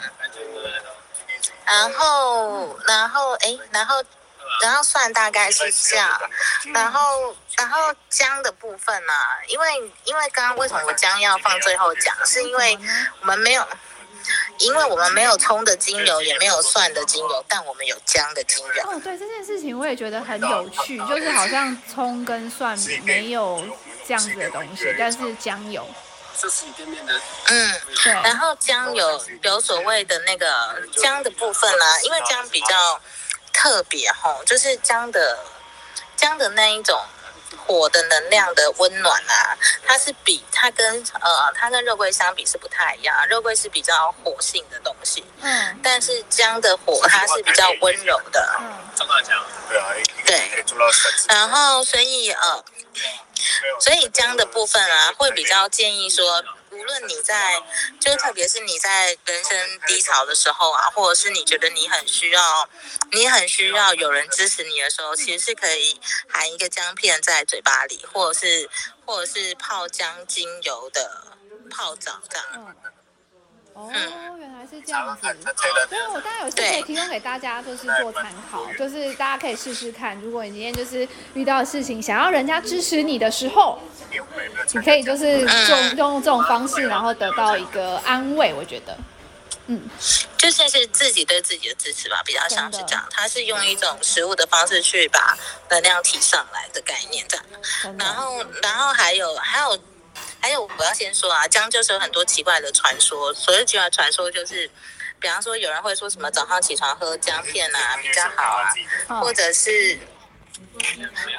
[1.65, 4.03] 然后，然后，哎，然后，
[4.61, 6.21] 然后算大概是这样。
[6.75, 9.13] 然后，然后姜的部分呢、
[9.47, 12.77] 因为因为刚刚为什么我姜要放最后讲，是因为
[13.21, 13.67] 我们没有，
[14.59, 18.91] 因为我们没有葱的精油，也没有蒜的精油，但我们有姜的精油。
[18.91, 23.65] 哦，对这件事情我也觉得很有趣，就是好像葱跟蒜没有
[24.07, 25.87] 这样子的东西，但是姜有。
[26.35, 27.13] 这是一点点的
[27.49, 33.01] 嗯，对，然后姜有有所谓的那个姜的部分呢、因为姜比较
[33.53, 35.39] 特别哈，就是姜的
[36.17, 36.99] 姜的那一种
[37.57, 48.73] 火的能量的温暖啊，它是比它跟呃它跟肉桂相比是不太一样，肉桂是比较火性的东西，嗯但是姜的火它是比较温柔的，嗯，
[49.69, 49.87] 对啊，
[50.27, 50.65] 对。
[51.29, 52.65] 然后所以呃。
[53.81, 56.45] 所以姜的部分啊，会比较建议说，
[56.83, 57.63] 无论你在，
[58.01, 62.69] 就是特别是你在人生低潮的时候啊，或者是你觉得你很需要，
[63.13, 68.69] 你很需要有人支持你的时候，其实是可以含一个姜片在嘴巴里，或者是
[69.07, 71.23] 或者是泡姜精油的
[71.71, 72.47] 泡澡这样。
[72.55, 72.75] 嗯，
[73.75, 73.91] 哦，
[74.39, 75.23] 原来是这样子。
[75.89, 80.21] 所以我当然有是可以提供给大家，就是做参考，就是大家可以试试看。
[80.21, 83.81] 如果你今天就是遇到事情，想要人家支持你的时候，
[84.73, 88.53] 你可以就是用用这种方式，然后得到一个安慰。
[88.55, 88.97] 我觉得，
[89.67, 89.89] 嗯，
[90.37, 93.07] 就算是自己对自己的支持吧，比较像是这样。
[93.11, 95.37] 它是用一种食物的方式去把
[95.71, 97.45] 能量提上来的概念这样。
[97.99, 98.15] 然。
[98.15, 99.79] 后，然后还有还有
[100.41, 103.33] 还有，我要先说啊，姜就是有很多奇怪的传说。
[103.35, 104.69] 所谓奇怪传说，就是
[105.21, 108.75] 比方说有人会说什么早上起床喝姜片啊比较好啊，
[109.09, 109.99] 哦或者是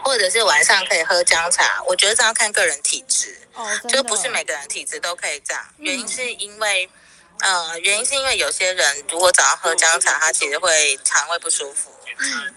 [0.03, 1.81] 或者是晚上可以喝姜茶。
[1.87, 3.39] 我觉得这要看个人体质。
[3.87, 6.89] 就不是每个人体质都可以这样，原因是因为，
[7.39, 11.91] 呃，原因是因为有些人如果早上喝姜茶，他其实会肠胃不舒服，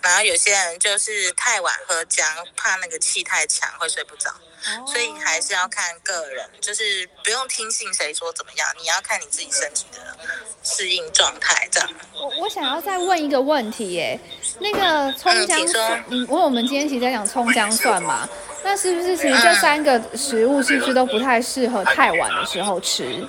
[0.03, 10.17] 然后有些人就是太晚喝姜，怕那个气太强会睡不着，哦所以还是要看个人，就是不用听信谁说怎么样，你要看你自己身体的
[10.63, 11.89] 适应状态这样。
[12.15, 14.21] 我我想要再问一个问题耶，
[14.61, 18.29] 那个葱姜蒜，嗯，因为我们今天其实在讲葱姜蒜嘛，
[18.63, 23.27] 那是不是其实这三个食物是不是都不太适合太晚的时候吃？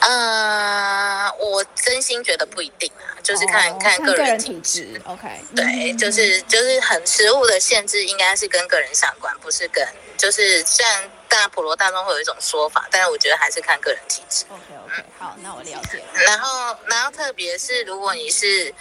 [0.00, 4.84] 呃，我真心觉得不一定啊，就是看、哦看个个人人体质。
[4.84, 14.44] 体质，OK，对，嗯就是就是很食物的限制，应该是跟个人相关，不是跟就是虽然大普罗大众会有一种说法，但是我觉得还是看个人体质。
[14.48, 16.22] OK OK，好，那我了解了。
[16.24, 18.74] 然后，然后特别是如果你是，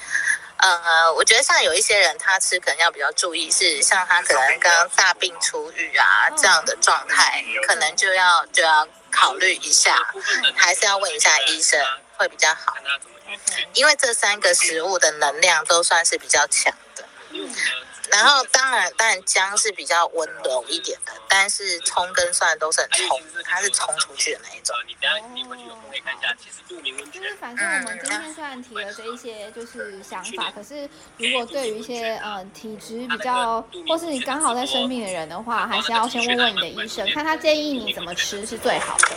[0.84, 10.14] 呃，我觉得像有一些人他吃可能要比较注意，是像他可能刚刚大病初愈啊这样的状态，可能就要就要考虑一下，
[10.56, 11.80] 还是要问一下医生
[12.18, 12.76] 会比较好，
[13.74, 17.06] 因为这三个食物的能量都算是比较强的。
[18.10, 24.76] 然后当然，当然姜是比较温柔一点的，但是葱跟蒜都是很冲，它是冲出去的那一种。
[24.88, 39.08] 你等下你回去有空可以看一下，其实鹿鸣温泉就是反正我们今天虽然提了这一些就是想法，可是如果对于一些呃体质比较，或是你刚好在生病的人的话，还是要先问问你的医生，看他建议你怎么吃是最好的。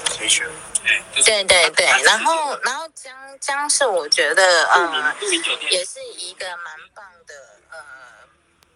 [1.25, 5.73] 对对对，然后然后姜姜是我觉得呃鹿鸣酒店。
[5.73, 7.35] 也是一个蛮棒的
[7.71, 7.79] 呃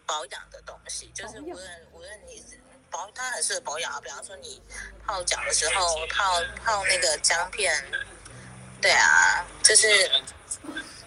[0.07, 2.43] 保养的东西，就是无论无论你
[2.91, 4.63] 保它很适合保养啊，比方说你
[5.07, 7.73] 泡脚的时候泡泡那个姜片，
[8.81, 10.11] 对啊，就是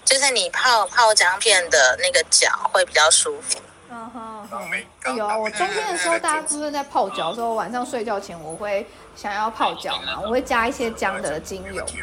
[0.04, 3.60] 就是你泡泡姜片的那个脚会比较舒服。
[3.90, 4.48] 嗯哼。
[4.50, 8.88] 哼，有啊，我冬天的时候，大家不是在泡脚的时候，晚上睡觉前我会
[9.20, 11.84] 想要泡脚嘛，我会加一些姜的精油。
[11.86, 12.00] 对，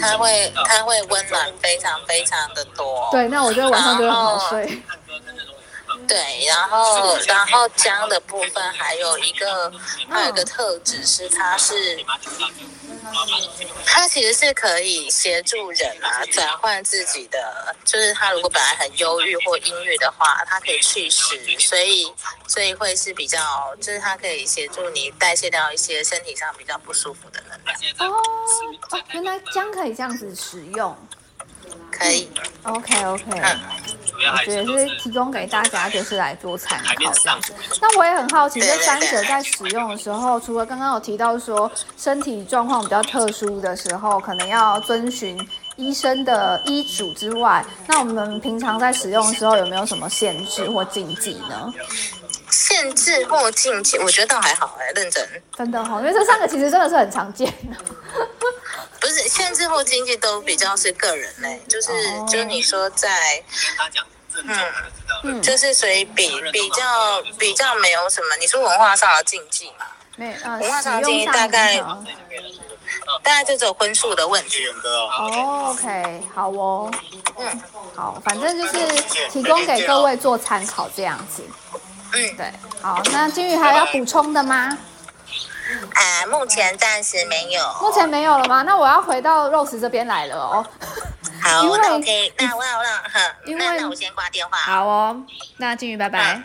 [0.00, 3.08] 它会它会温暖非常非常的多。
[3.10, 4.80] 对，那我觉得晚上就会很好睡。
[6.08, 9.72] 对，然后然后姜的部分还有一个
[10.08, 12.04] 还有一个特质是它是。
[13.86, 22.12] 它其实是可以协助人啊转换自己的，就是他如果本来很忧郁或阴郁的话，它可以去湿，所以
[22.46, 27.78] 所以会是比较，就是它可以协助你代谢掉一些身体上比较不舒服的能量。
[27.98, 28.22] 哦，
[28.90, 30.94] 哦，原来姜可以这样子使用。
[31.90, 32.30] 可以。
[32.64, 33.60] OK OK，嗯
[34.26, 37.52] 我觉得是提供给大家，就是来做参考这样子。
[37.80, 45.38] 那我也很好奇，这三者在使用的时候，除了刚刚有提到说身体状况比较特殊的时候，可能要遵循
[45.76, 51.72] 医生的医嘱之外，那我们平常在使用的时候有没有什么限制或禁忌呢？
[52.50, 55.26] 限制或禁忌，我觉得倒还好哎、认真。
[55.56, 57.76] 真的哈、因为这三个其实真的是很常见的。
[59.00, 63.42] 不是限制后经济都比较是个人嘞、就是、哦就是你说在，
[63.76, 65.20] 跟他讲症状，他就知道。
[65.24, 72.06] 嗯，就是属于比比较比较没有什么，你说文化上的禁忌嘛，没有，文化上的禁忌大概嗯
[73.22, 74.66] 大概就只有荤素的问题。
[74.84, 76.90] 哦，OK，好哦，
[77.38, 77.62] 嗯
[77.94, 81.42] 好，反正就是提供给各位做参考这样子。
[82.12, 84.76] 嗯，对，好，那金宇还有要补充的吗？
[85.94, 87.62] 啊，目前暂时没有。
[87.80, 88.62] 目前没有了吗？
[88.62, 90.66] 那我要回到 Rose 这边来了哦。
[91.42, 94.58] 好 因为，那我可以，那我要让，哼，因为那那我先挂电话。
[94.58, 95.22] 好哦，
[95.58, 96.42] 那金鱼拜拜。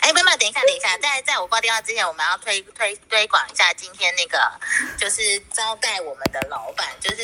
[0.00, 4.50] 哎，没有没有，等一下，等一下，在在我挂电话之前，我们要推推推广一下今天那个，
[4.98, 7.22] 就是招待我们的老板，就是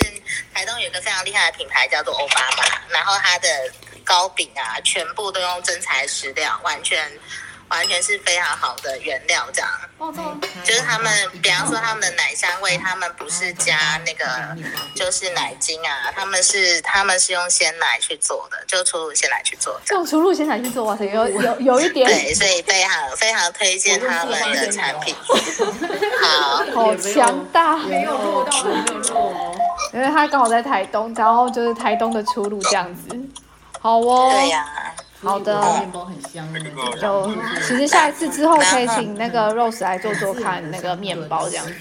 [0.54, 3.48] 台东有一个非常厉害的品牌叫做欧巴马，然后它的
[4.04, 7.10] 糕饼啊，全部都用真材实料，完全
[7.70, 9.70] 完全是非常好的原料，这样。
[10.64, 14.26] 就是他们，比方说他们的奶香味，他们不是加那个
[14.94, 19.94] 就是奶精啊，他们是他们是用鲜奶去做的，就初乳鲜奶去做的。
[19.94, 25.14] 用初乳鲜奶去做，哇塞，有有有一点对，所以非常非常推荐他们的产品。
[26.22, 29.56] 好，好强大，没有肉到没有肉哦。
[29.92, 33.08] 因为他刚好在台东，然后就是台东的出入这样子。
[33.78, 34.89] 好哦，对呀、
[35.22, 36.60] 好的面包很香的。
[37.02, 37.34] 有，
[37.66, 41.72] 其实下一次之后可以请那个 Rose 来做做看那个面包这样子。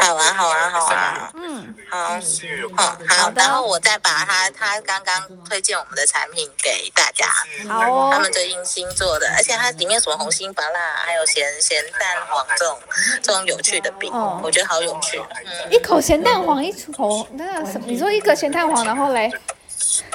[0.00, 7.26] 好啊，好啊，好啊，嗯，好，嗯好，好，然后我再把他他刚刚推荐我们的产品给大家。
[7.68, 12.78] 好哦他们最近新做的，而且它里面什么红心芭辣，还有咸咸蛋黄这种
[13.22, 15.22] 这种有趣的饼，哦我觉得好有趣。
[15.44, 17.86] 嗯，一口咸蛋黄，一口那个什么？
[17.86, 19.30] 你说一个咸蛋黄，然后嘞，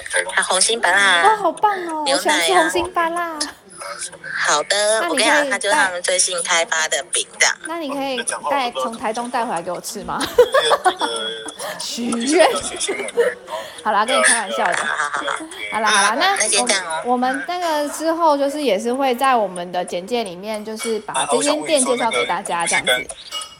[0.09, 2.05] 还有红心芭哇，好棒哦！
[2.07, 3.37] 我喜欢吃红心芭辣。
[4.47, 7.55] 好的，那你我跟你讲，可以它就是他们最新开发的饼，这样。
[7.67, 10.19] 那你可以带从台东带回来给我吃吗？
[11.79, 12.47] 许愿。
[13.83, 14.75] 好啦，跟你开玩笑的。
[14.77, 15.21] 好好好
[15.71, 23.07] 好，啦好啦，那那先这样哦我我们那个之后就是也是会在我们的简介里面，就是把这间店介绍给大家这样子。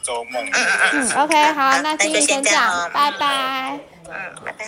[0.02, 0.44] 周梦，
[0.92, 3.78] 嗯，OK，好，那今天先这样，哦拜拜。
[4.08, 4.12] 嗯，
[4.44, 4.64] 拜拜。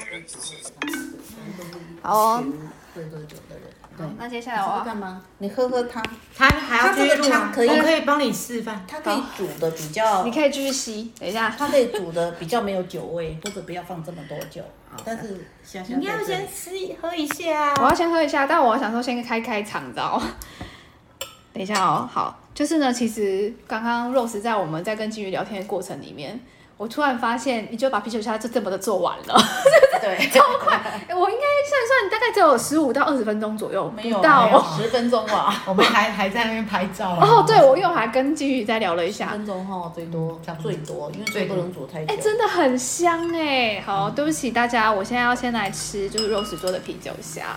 [2.08, 2.44] 好哦，
[2.94, 3.04] 对。
[4.16, 5.20] 那接下来我要干嘛？
[5.38, 6.00] 你喝喝汤，
[6.36, 8.84] 他还要继续录啊它这个汤可以我可以帮你示范。
[8.86, 11.52] 它可以煮的比较你，可以继续吸，等一下。
[11.58, 14.62] 它可以煮的比较没有酒味，或者不要放这么多酒。
[15.04, 16.70] 但是想想你要先吃
[17.02, 20.24] 喝一下我要先喝一下，但我想说先开开场，你知道吗？
[21.52, 26.38] 等一下哦，好，就是呢，其实刚刚 Rose 在我们在跟金鱼聊天的过程里面，
[26.78, 29.36] 我突然发现，你就把啤酒虾就这么的做完了，
[30.00, 30.76] 对， 超快！
[31.08, 34.64] 哎我应该算一算，大概只有十五到二十分钟左右，没有不到。
[34.76, 37.18] 十分钟吧， 我们还还在那边拍照。
[37.20, 42.14] 哦，对，我又还跟金鱼再聊了一十下，分钟哈，最多最多，因为最不能煮太久。
[42.14, 43.82] 哎、真的很香哎！
[43.84, 47.56] 好，对不起大家，我现在要先来吃就是 Rose 做的啤酒虾。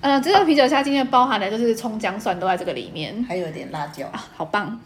[0.00, 3.22] 嗯、这个啤酒虾今天包含的就是葱姜蒜都在这个里面。
[3.28, 4.80] 还有点辣椒，啊，好棒！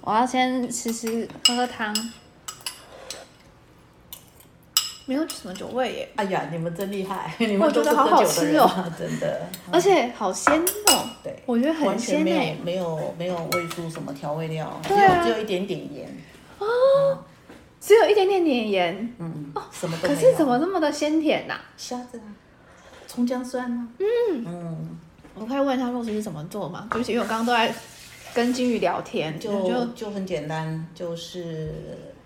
[0.00, 1.94] 我要先吃吃喝喝汤，
[5.06, 9.46] 没有什么酒味耶，哎呀，你们真厉害， 你我们都是觉得好好吃哦啊， 真的。
[9.70, 10.54] 而且好鲜
[10.88, 11.08] 哦。
[11.22, 12.56] 对，我觉得很鲜哎。
[12.64, 16.08] 没有没有喂出什么调味料，只对只有一点点盐，
[17.80, 20.14] 只有一点点点盐，嗯，哦什么都可。
[20.14, 22.24] 是怎么那么的鲜甜呐、虾子啊？
[23.06, 23.88] 葱姜蒜啊？
[23.98, 24.98] 嗯嗯，
[25.34, 26.88] 我可以问一下肉是怎么做吗？
[26.90, 27.72] 对不起，因为我刚刚都在
[28.32, 31.74] 跟金鱼聊天，就就就就很简单，就是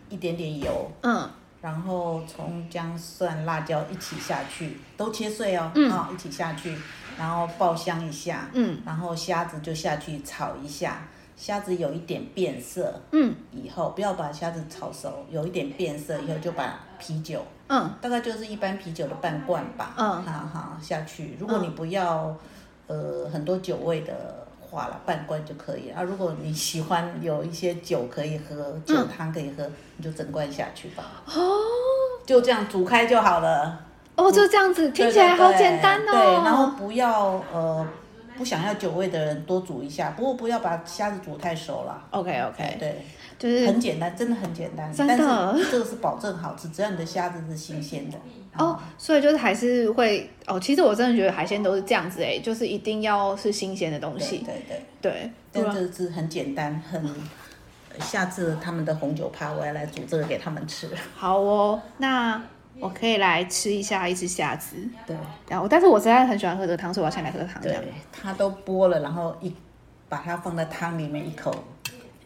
[0.08, 1.28] 一点点油，嗯
[1.60, 5.90] 然后葱姜蒜辣椒一起下去，都切碎哦，嗯。
[5.90, 6.76] 啊、一起下去，
[7.18, 8.80] 然后爆香一下，嗯。
[8.86, 13.34] 然后虾子就下去炒一下，虾子有一点变色，嗯。
[13.50, 17.90] 以后不要把虾子炒熟，有一点变色以后就把啤酒，嗯。
[18.00, 20.22] 大概就是一般啤酒的半罐吧，嗯。
[20.22, 21.36] 好好下去。
[21.40, 22.36] 如果你不要、
[22.86, 26.02] 呃很多酒味的话了，半罐就可以啊。
[26.02, 31.04] 如果你喜欢有一些酒可以喝，酒汤可以喝，你就整罐下去吧。
[31.26, 31.40] 哦
[32.26, 33.80] 就这样煮开就好了。
[34.14, 36.12] 哦，就这样子，听起来好简单哦。
[36.12, 37.86] 对，对然后不要呃
[38.36, 42.02] 不想要酒味的人多煮一下，不过不要把虾子煮太熟了。
[42.10, 43.02] OK 哎 OK，对，
[43.38, 44.92] 就是很简单，真的很简单。
[44.98, 48.18] 但是这个是保证好吃，只要你的虾子是新鲜的。
[48.58, 50.58] 哦，所以就是还是会哦。
[50.58, 54.44] 其实我真的觉得海鲜都是这样子哎，就是一定要是新鲜的东西。
[54.46, 54.54] 对
[55.00, 57.14] 对，对，不但这是很简单，很。
[58.00, 60.88] 下次他们的红酒趴，我要来煮这个给他们吃。
[61.16, 62.40] 好哦，那
[62.78, 64.76] 我可以来吃一下一只虾子。
[65.04, 65.16] 对
[65.48, 67.60] 然后，但是我实在很喜欢喝这个汤，所以我要先来喝汤。
[67.60, 67.76] 对，
[68.12, 69.52] 它都剥了，然后一
[70.08, 71.52] 把它放在汤里面，一口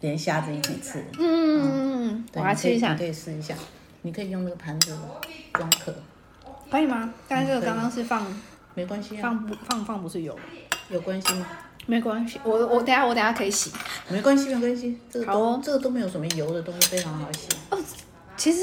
[0.01, 0.99] 连虾子一起吃。
[1.17, 3.55] 嗯嗯嗯嗯，对我来吃一下你可以，你可以试一下，
[4.03, 4.95] 你可以用那个盘子
[5.53, 5.91] 装壳，
[6.73, 7.13] 可以吗？
[7.27, 8.25] 但是这个刚刚是放
[8.73, 10.35] 没关系啊，放不放放不是油，
[10.89, 11.45] 有关系吗？
[11.85, 13.71] 没关系，我我等下我等下可以洗。
[14.09, 17.47] 没关系，没关系，这个都、好哦这个都没有什么油的东西，非常好洗。
[17.69, 17.77] 哦
[18.35, 18.61] 其实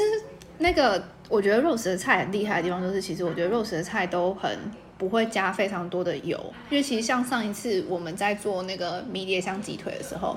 [0.58, 4.58] 那个我觉得肉食的菜很厉害的地方，就是其实我觉得肉食的菜都很
[4.98, 10.36] 不会加非常多的油，因为其实像上一次我们在做那个迷迭香鸡腿的时候，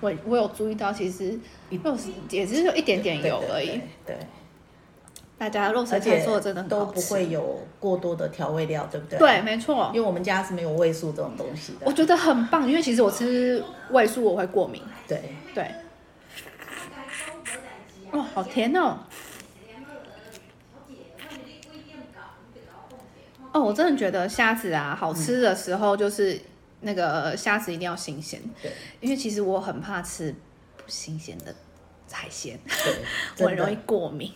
[0.00, 1.40] 我我有注意到，其实
[1.82, 3.80] 肉食也只是有一点点油而已。
[4.04, 4.16] 对对，
[5.36, 7.12] 大家肉食菜做的真的很都不好吃。
[7.14, 9.18] 会有过多的调味料，对不对？
[9.18, 10.00] 对，，没错因。
[10.00, 11.80] 为我们家是没有味素这种东西的。
[11.86, 14.80] 我觉得很棒，因为其实我吃味素我会过敏。
[15.08, 15.20] 对，
[15.54, 15.70] 对。
[18.12, 18.96] 哦，好甜哦！
[23.52, 26.40] 哦，我真的觉得虾子啊，好吃的时候就是
[26.82, 28.70] 那个虾子一定要新鲜，对
[29.00, 30.32] 因为其实我很怕吃
[30.76, 31.52] 不新鲜的
[32.10, 32.94] 海鲜，对，
[33.44, 34.30] 我很容易过敏。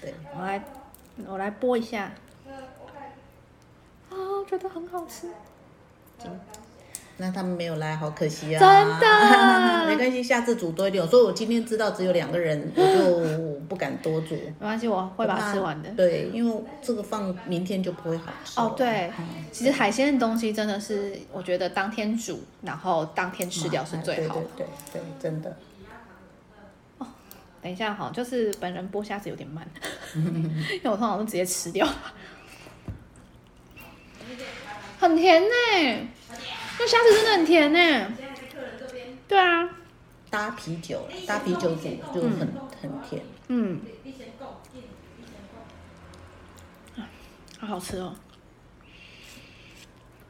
[0.00, 0.14] 对。
[0.36, 0.64] 我来，
[1.26, 2.12] 我来播一下。
[4.10, 5.28] 哦，觉得很好吃。
[7.20, 8.60] 那他们没有来，好可惜啊！
[8.60, 11.04] 真的 没关系，下次煮多一点。
[11.08, 15.90] 所以我今天知道只有两个人，我就不敢多煮，没关系，我会把它吃完的。
[15.96, 18.60] 对，因为这个放明天就不会好吃。
[18.60, 24.42] 哦，对嗯，其实海鲜的东西真的是，我觉得当天煮，然后当天吃掉是最好的。
[24.56, 25.56] 对对对对，真的。
[27.62, 29.66] 等一下哈，就是本人剥虾子有点慢，
[30.14, 31.86] 因为我通常都直接吃掉。
[34.98, 35.46] 很甜呢，
[36.78, 38.12] 那虾子真的很甜呢。
[39.28, 39.68] 对啊，
[40.30, 43.22] 搭啤酒，搭啤酒煮就很、很甜。
[43.48, 43.80] 嗯，
[47.58, 48.14] 好好吃哦。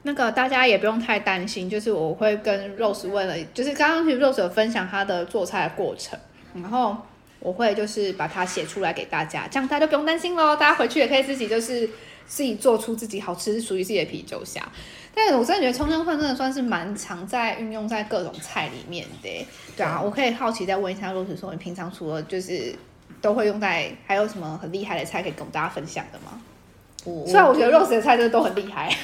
[0.02, 6.18] 那个大家也不用太担心，就是我会跟 Rose 问了，就是刚刚其实 Rose 有分享她的做菜的过程，
[6.54, 6.96] 然后
[7.40, 10.56] 我会就是把它写出来给大家，这样大家就不用担心喽。
[10.56, 11.88] 大家回去也可以自己就是
[12.26, 14.62] 自己做出自己好吃属于自己的啤酒虾。
[15.14, 19.46] 但是我真的觉得葱姜蒜真的算是蛮常在运用在各种菜里面的耶。
[19.76, 22.74] 对啊，我可以好奇再问一下 Rose 说，你平常除了就是
[23.20, 26.40] 都会用在，还有什么很厉害的菜可以跟大家分享的吗？
[27.04, 28.94] 我虽然我觉得 Rose 的菜真的都很厉害，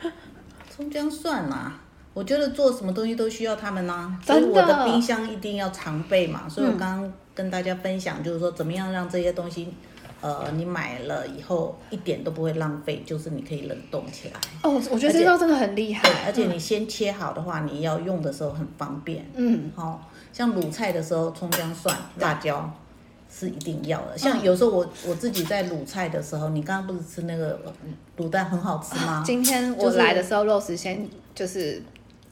[0.74, 1.72] 葱姜蒜呐、
[2.18, 6.48] 我觉得做什么东西都需要他们呐、所以我的冰箱一定要常备嘛。
[6.48, 9.72] 所以我嗯刚刚跟大家分享，就是说怎么样让这些东西，
[10.20, 14.40] 呃，你买了以后一点都不会浪费，就是你可以冷冻起来。
[14.64, 19.24] 哦，我觉得这招真的很厉害，而且你先切好的话，你要用的时候很方便。
[19.36, 22.68] 嗯，好、像卤菜的时候，葱姜蒜、辣椒
[23.30, 24.16] 是一定要的。
[24.16, 27.56] 嗯像有时候我我自己在卤菜的时候，你刚刚不是吃那个
[28.16, 29.22] 卤蛋很好吃吗？
[29.24, 31.80] 今天我就是来的时候，Rose 先就是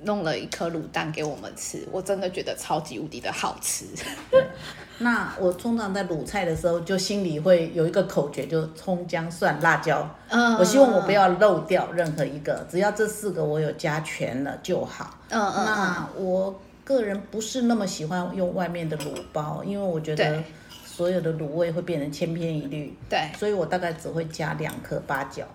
[0.03, 3.87] 弄了一颗卤蛋给我们吃，我真的觉得超级无敌的好吃。
[4.99, 10.09] 那我通常在卤菜的时候，就心里会有一个口诀，就是葱姜蒜辣椒。
[10.29, 15.19] 嗯我希望我不要漏掉任何一个，只要这四个我有加全了就好。
[15.29, 20.43] 嗯嗯嗯，那我个人不是那么喜欢用外面的卤包，因为我觉得
[20.85, 23.31] 所有的卤味会变成千篇一律，对。
[23.39, 25.47] 所以我大概只会加两颗八角。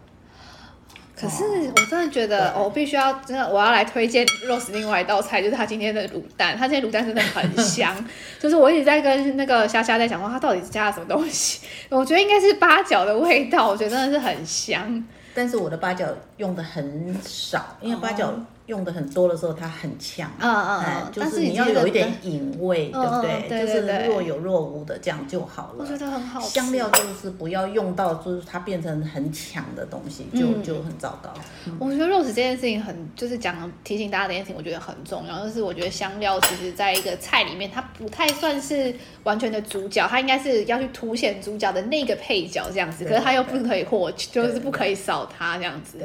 [1.22, 6.58] 可是我真的觉得，哦我必须要真的，我要来推荐 Rose 另外一道菜，就是他今天的卤蛋。
[6.58, 7.96] 他今天卤蛋真的很 香，
[8.40, 11.62] 就是我一直在跟那个虾虾在讲说，他到底加了什么东西？
[11.90, 15.04] 我觉得应该是八角的味道，我觉得真的是很香。
[15.34, 16.06] 但是我的八角
[16.38, 18.34] 用的很少，因为八角
[18.72, 20.32] 用的很多的时候，它很呛。
[20.40, 23.50] 嗯嗯哎嗯，就是你要但是你这个有一点隐味，对不对？
[23.50, 25.80] 对就是对对若有若无的这样就好了。
[25.80, 31.34] 我觉得很好香料就是不要用到，就是它变成很强的东西，就、嗯就很糟糕。
[31.78, 35.46] 我觉得肉食这件事情很，就是讲提醒大家的一件事情，我觉得很重要。
[35.46, 43.04] 就是我觉得香料其实在一个菜里面，它不太算是完全的主角，它应该是要去凸显主角的那个配角这样子。
[43.04, 45.98] 可是它又不可以获，就是不可以少它这样子。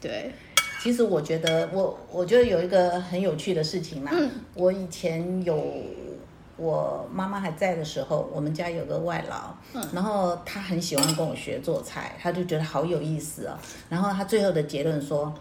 [0.00, 0.30] 对。
[0.84, 4.10] 对，其实我觉得，我我觉得有一个很有趣的事情啦。
[4.14, 5.64] 嗯我以前有
[6.56, 13.56] 我妈妈还在的时候，我们家有个外劳，嗯然后他很喜欢跟我学做菜，他就觉得好有意思哦。
[13.88, 15.34] 然后他最后的结论说，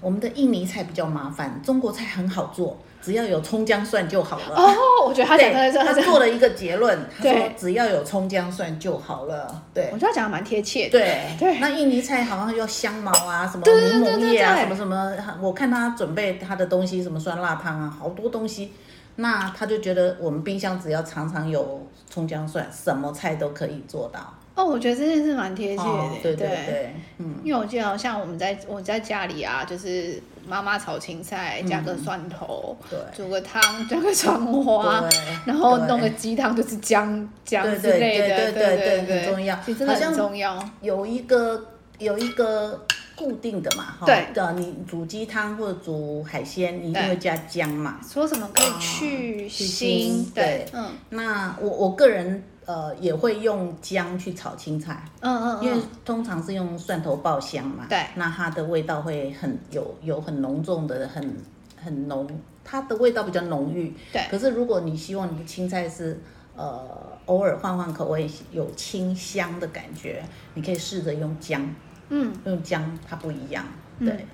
[0.00, 4.56] 我们的印尼菜比较麻烦，中国菜很好做，只要有葱姜蒜就好了。
[4.56, 4.74] 哦，
[5.06, 9.62] 我觉得他讲，的是，他做了一个结论， 他说只要有葱姜蒜就好了。
[9.72, 10.90] 对我，觉得他讲的蛮贴切的。
[10.90, 18.72] 对对那印尼菜好像要香茅啊，什么柠檬叶啊，什么什么，我看他准备他的东西，什么酸辣汤啊，好多东西。
[19.16, 24.34] 那他就觉得我们冰箱只要常常有葱姜蒜，什么菜都可以做到。
[24.54, 25.90] 哦，我觉得这件事蛮贴切的。
[25.90, 32.98] 哦，对对对，嗯，因为我记得好像我们在我在家里啊，就是妈妈炒青菜，加个蒜头，对。
[33.16, 39.56] 煮个汤，加个葱花对，然后弄个鸡汤，就是姜姜对之类的，对对对对对很重要。
[39.56, 40.70] 很重要。
[40.80, 41.64] 有一个
[41.98, 44.26] 有一个固定的嘛，哈对。
[44.32, 47.08] 的，你煮鸡汤或者煮海鲜，你一定对。
[47.08, 48.00] 会加姜嘛。
[48.08, 50.86] 说什么可以去去腥对，嗯。
[51.10, 55.04] 那我我个人呃也会用姜去炒青菜。
[55.20, 61.36] 嗯嗯因为嗯，通常是用蒜头爆香嘛，对那它的味道会很有有很浓重的很
[61.82, 62.28] 很浓，
[62.64, 63.92] 它的味道比较浓郁。
[64.12, 66.20] 对可是如果你希望你的青菜是
[66.56, 66.86] 呃
[67.26, 70.22] 偶尔换换口味，有清香的感觉，
[70.54, 71.74] 你可以试着用姜，
[72.08, 73.64] 嗯，用姜它不一样，
[73.98, 74.26] 对。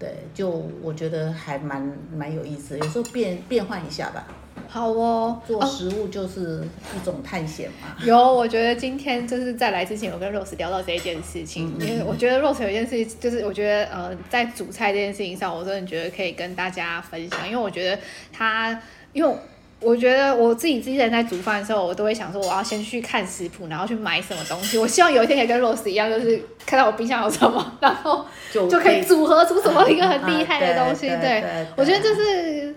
[0.00, 0.48] 对，就
[0.80, 1.82] 我觉得还蛮
[2.14, 4.24] 蛮有意思，有时候变变换一下吧。
[4.68, 5.40] 好哦。
[5.46, 6.62] 做哦食物就是
[6.94, 7.96] 一种探险嘛。
[8.04, 17.98] 有，我觉得今天就是在来之前，我跟 Rose 聊到这一件事情，嗯因为我觉得 Rose 有一件事情，就是我觉得呃，在煮菜这件事情上，我真的觉得可以跟大家分享，因为我觉得
[18.32, 18.78] 他，
[19.12, 19.34] 因为
[19.80, 24.76] 我觉得我自己之前在煮饭的时候，我都会想说，我要先去看食谱，然后去买什么东西。
[24.76, 31.08] 我希望有一天可以跟 Rose 一样，就是看到我冰箱有什么，然后就就可以组合出什么一个很厉害的东西。
[31.08, 31.44] 啊对
[31.76, 32.74] 我觉得就是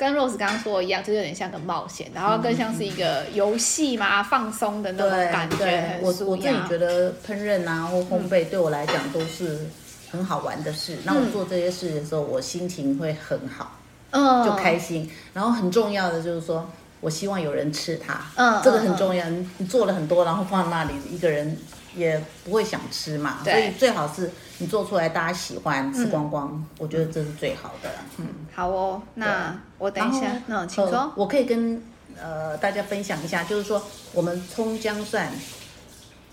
[0.00, 9.66] 跟 Rose 刚刚说的一样，就是有点像个冒险，然后更像是一个游戏嘛，放松的那种感觉，我我自己觉得烹饪啊或烘焙对我来讲都是
[10.10, 10.96] 很好玩的事。
[11.04, 13.78] 那我做这些事的时候，我心情会很好，
[14.12, 15.10] 嗯，就开心。
[15.34, 16.66] 然后很重要的就是说，
[17.02, 19.28] 我希望有人吃它，嗯这个很重要。
[19.28, 21.58] 你你做了很多，然后放在那里，一个人
[21.94, 23.40] 也不会想吃嘛。
[23.44, 24.30] 所以最好是
[24.60, 27.90] 你做出来大家喜欢，吃光光，我觉得这是最好的。
[28.18, 28.26] 嗯。
[28.54, 29.02] 好哦。
[29.14, 30.96] 那我等一下那请说。
[30.96, 31.82] 呃我可以跟
[32.22, 33.82] 呃大家分享一下，就是说
[34.14, 35.32] 我们葱姜蒜。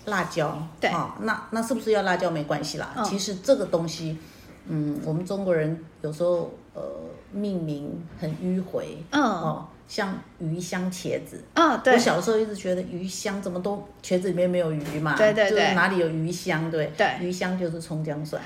[0.06, 2.94] 辣椒，对哦，那那是不是要辣椒没关系啦？
[2.96, 4.16] 嗯其实这个东西，
[4.66, 6.82] 嗯，我们中国人有时候呃
[7.30, 18.40] 命名很迂回，嗯哦，像鱼香茄子，啊，对我，小时候一直觉得鱼香怎么都茄子里面没有鱼嘛，对对对就是哪里有鱼香，对，对鱼香就是葱姜蒜，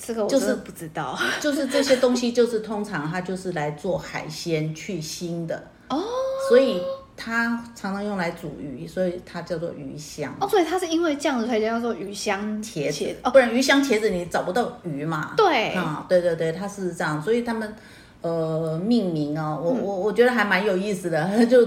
[0.00, 1.18] 这个我就是不知道。
[1.40, 6.02] 就是这些东西，就是通常它就是来做海鲜去腥的哦，
[6.48, 6.80] 所以
[7.14, 10.34] 它常常用来煮鱼，所以它叫做鱼香。
[10.40, 15.34] 哦，所以它是因为这样子，才叫做鱼香茄子，哦，不然鱼香茄子你找不到鱼嘛？
[15.36, 17.74] 对啊，对对对，它是这样，所以他们
[18.22, 21.60] 呃命名哦，我我我觉得还蛮有意思的， 就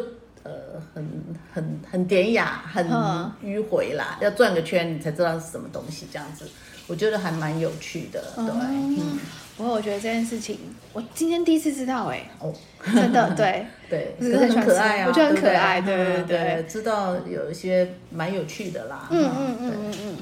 [0.43, 0.51] 呃
[0.93, 1.07] 很
[1.53, 3.31] 很很典雅，很嗯。
[3.43, 6.45] 迂回啦，要转个圈你才知道是什么东西，这样子，
[6.87, 9.19] 我觉得还蛮有趣的，对，嗯，
[9.57, 10.57] 不过我觉得这件事情，
[10.93, 12.53] 我今天第一次知道，哎，哦，
[12.93, 13.65] 真的 对。
[13.89, 20.17] 对，是是很可爱啊，我觉得很可爱对对嗯对对，知道有一些蛮有趣的啦，嗯嗯嗯嗯嗯。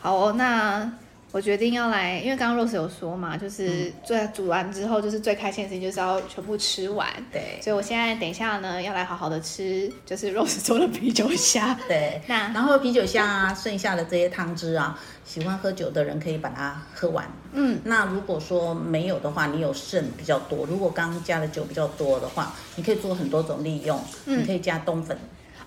[0.00, 0.90] 好哦，那
[1.30, 7.06] 我决定要来，因为刚刚 Rose 有说嘛，就是最煮完之后，就是最开心的事情就是要全部吃完。
[7.30, 11.78] 对所以我现在等一下呢，要来好好的吃，就是 Rose 做的啤酒虾。
[11.86, 17.30] 对，那然后啤酒虾啊，剩下的这些汤汁啊，喜欢喝酒的人可以把它喝完。
[17.52, 24.02] 嗯，那如果说没有的话，你有剩比较多，如果刚刚加的酒比较多的话，你可以做很多种利用。
[24.24, 25.14] 嗯你可以加冬粉。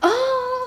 [0.02, 0.10] 哦。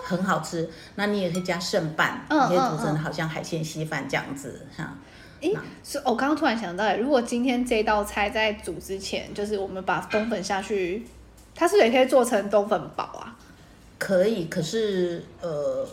[0.04, 4.96] 很好吃，那你也可以加剩饭，嗯你可以煮成好像海鲜稀饭这样子哈。
[5.40, 5.52] 诶，
[5.82, 11.06] 是我刚刚突然想到，如果今天这道菜在煮之前，就是我们把冬粉下去，
[11.54, 13.36] 它是不是也可以做成冬粉煲啊？
[13.98, 15.86] 可以，可是呃，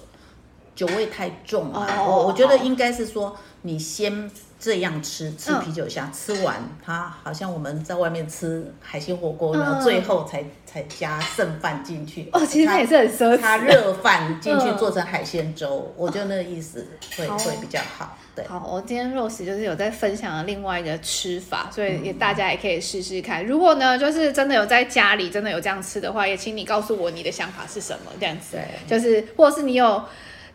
[0.75, 1.87] 酒味太重啊。
[1.97, 12.29] 哦我我觉得好应该是说，你先这样吃，吃嗯啤酒虾，吃完它好像我们在外面吃海鲜火锅然后最后才才加剩饭进去。
[12.31, 13.37] 哦，其实它也是很奢侈。
[13.37, 18.17] 它热饭进去嗯做成海鲜粥，我觉得那个意思会好会比较好。
[18.33, 23.45] 对，好，我今天 Rose 就是有在分享了另外一个吃法，所以也大家也可以试试看。
[23.45, 28.55] 如果呢，就是真的有在家里真的有这样吃的话，也请你告诉我你的想法是什么，这样子。
[28.55, 30.01] 对就是或者是你有，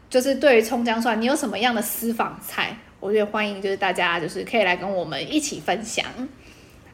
[0.09, 6.05] 就是对于葱姜蒜，你有什么样的私房菜，我觉得欢迎就是大家就是可以来跟我们一起分享。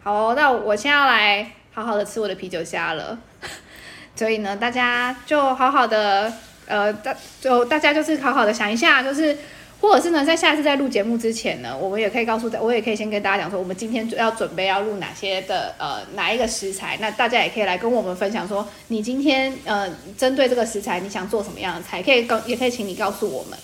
[0.02, 3.18] 好、那我现在要来好好的吃我的啤酒虾了，
[4.16, 6.32] 所以呢，大家就好好的
[6.66, 9.36] 呃，大就大家就是好好的想一下，就是。
[9.82, 23.58] 或者是呢，在下次在录节目之前呢，我们也可以告诉大，我也可以先跟大家讲说，我们今天要准备要录哪些的呃哪一个食材，那大家也可以来跟我们分享说，你今天呃针对这个食材你想做什么样的菜，可以告也可以请你告诉我们。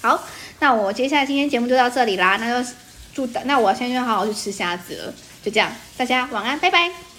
[0.00, 0.22] 好，
[0.60, 2.70] 那我接下来今天节目就到这里啦，那就
[3.12, 7.15] 祝大那我现在就好好去吃虾子了，就这样，大家晚安，拜拜。